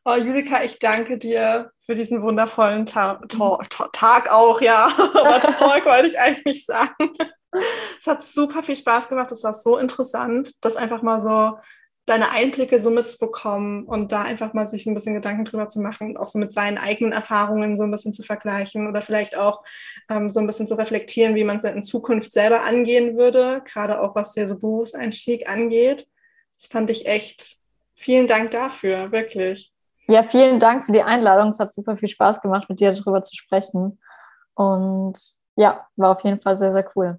[0.04, 4.86] Oh, Julika, ich danke dir für diesen wundervollen Ta Ta Ta Tag auch, ja.
[5.14, 6.94] Aber Talk wollte ich eigentlich sagen.
[7.98, 9.30] Es hat super viel Spaß gemacht.
[9.32, 11.58] Es war so interessant, das einfach mal so
[12.06, 16.10] deine Einblicke so mitzubekommen und da einfach mal sich ein bisschen Gedanken drüber zu machen
[16.10, 19.62] und auch so mit seinen eigenen Erfahrungen so ein bisschen zu vergleichen oder vielleicht auch
[20.10, 24.00] ähm, so ein bisschen zu reflektieren, wie man es in Zukunft selber angehen würde, gerade
[24.00, 26.06] auch was der so Berufseinstieg angeht.
[26.58, 27.56] Das fand ich echt.
[27.94, 29.72] Vielen Dank dafür, wirklich.
[30.06, 31.48] Ja, vielen Dank für die Einladung.
[31.48, 33.98] Es hat super viel Spaß gemacht, mit dir darüber zu sprechen.
[34.54, 35.18] Und
[35.56, 37.18] ja, war auf jeden Fall sehr, sehr cool.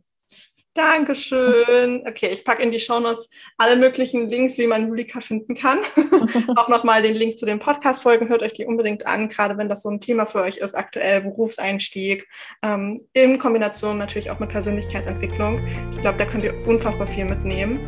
[0.76, 2.04] Dankeschön.
[2.06, 5.80] Okay, ich packe in die Shownotes alle möglichen Links, wie man Julika finden kann.
[6.58, 8.28] auch nochmal den Link zu den Podcast-Folgen.
[8.28, 11.22] Hört euch die unbedingt an, gerade wenn das so ein Thema für euch ist, aktuell
[11.22, 12.28] Berufseinstieg,
[12.62, 15.66] ähm, in Kombination natürlich auch mit Persönlichkeitsentwicklung.
[15.94, 17.80] Ich glaube, da könnt ihr unfassbar viel mitnehmen.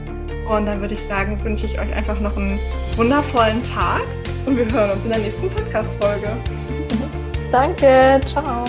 [0.47, 2.57] Und dann würde ich sagen, wünsche ich euch einfach noch einen
[2.95, 4.03] wundervollen Tag
[4.45, 6.37] und wir hören uns in der nächsten Podcast-Folge.
[7.51, 8.63] Danke, ciao.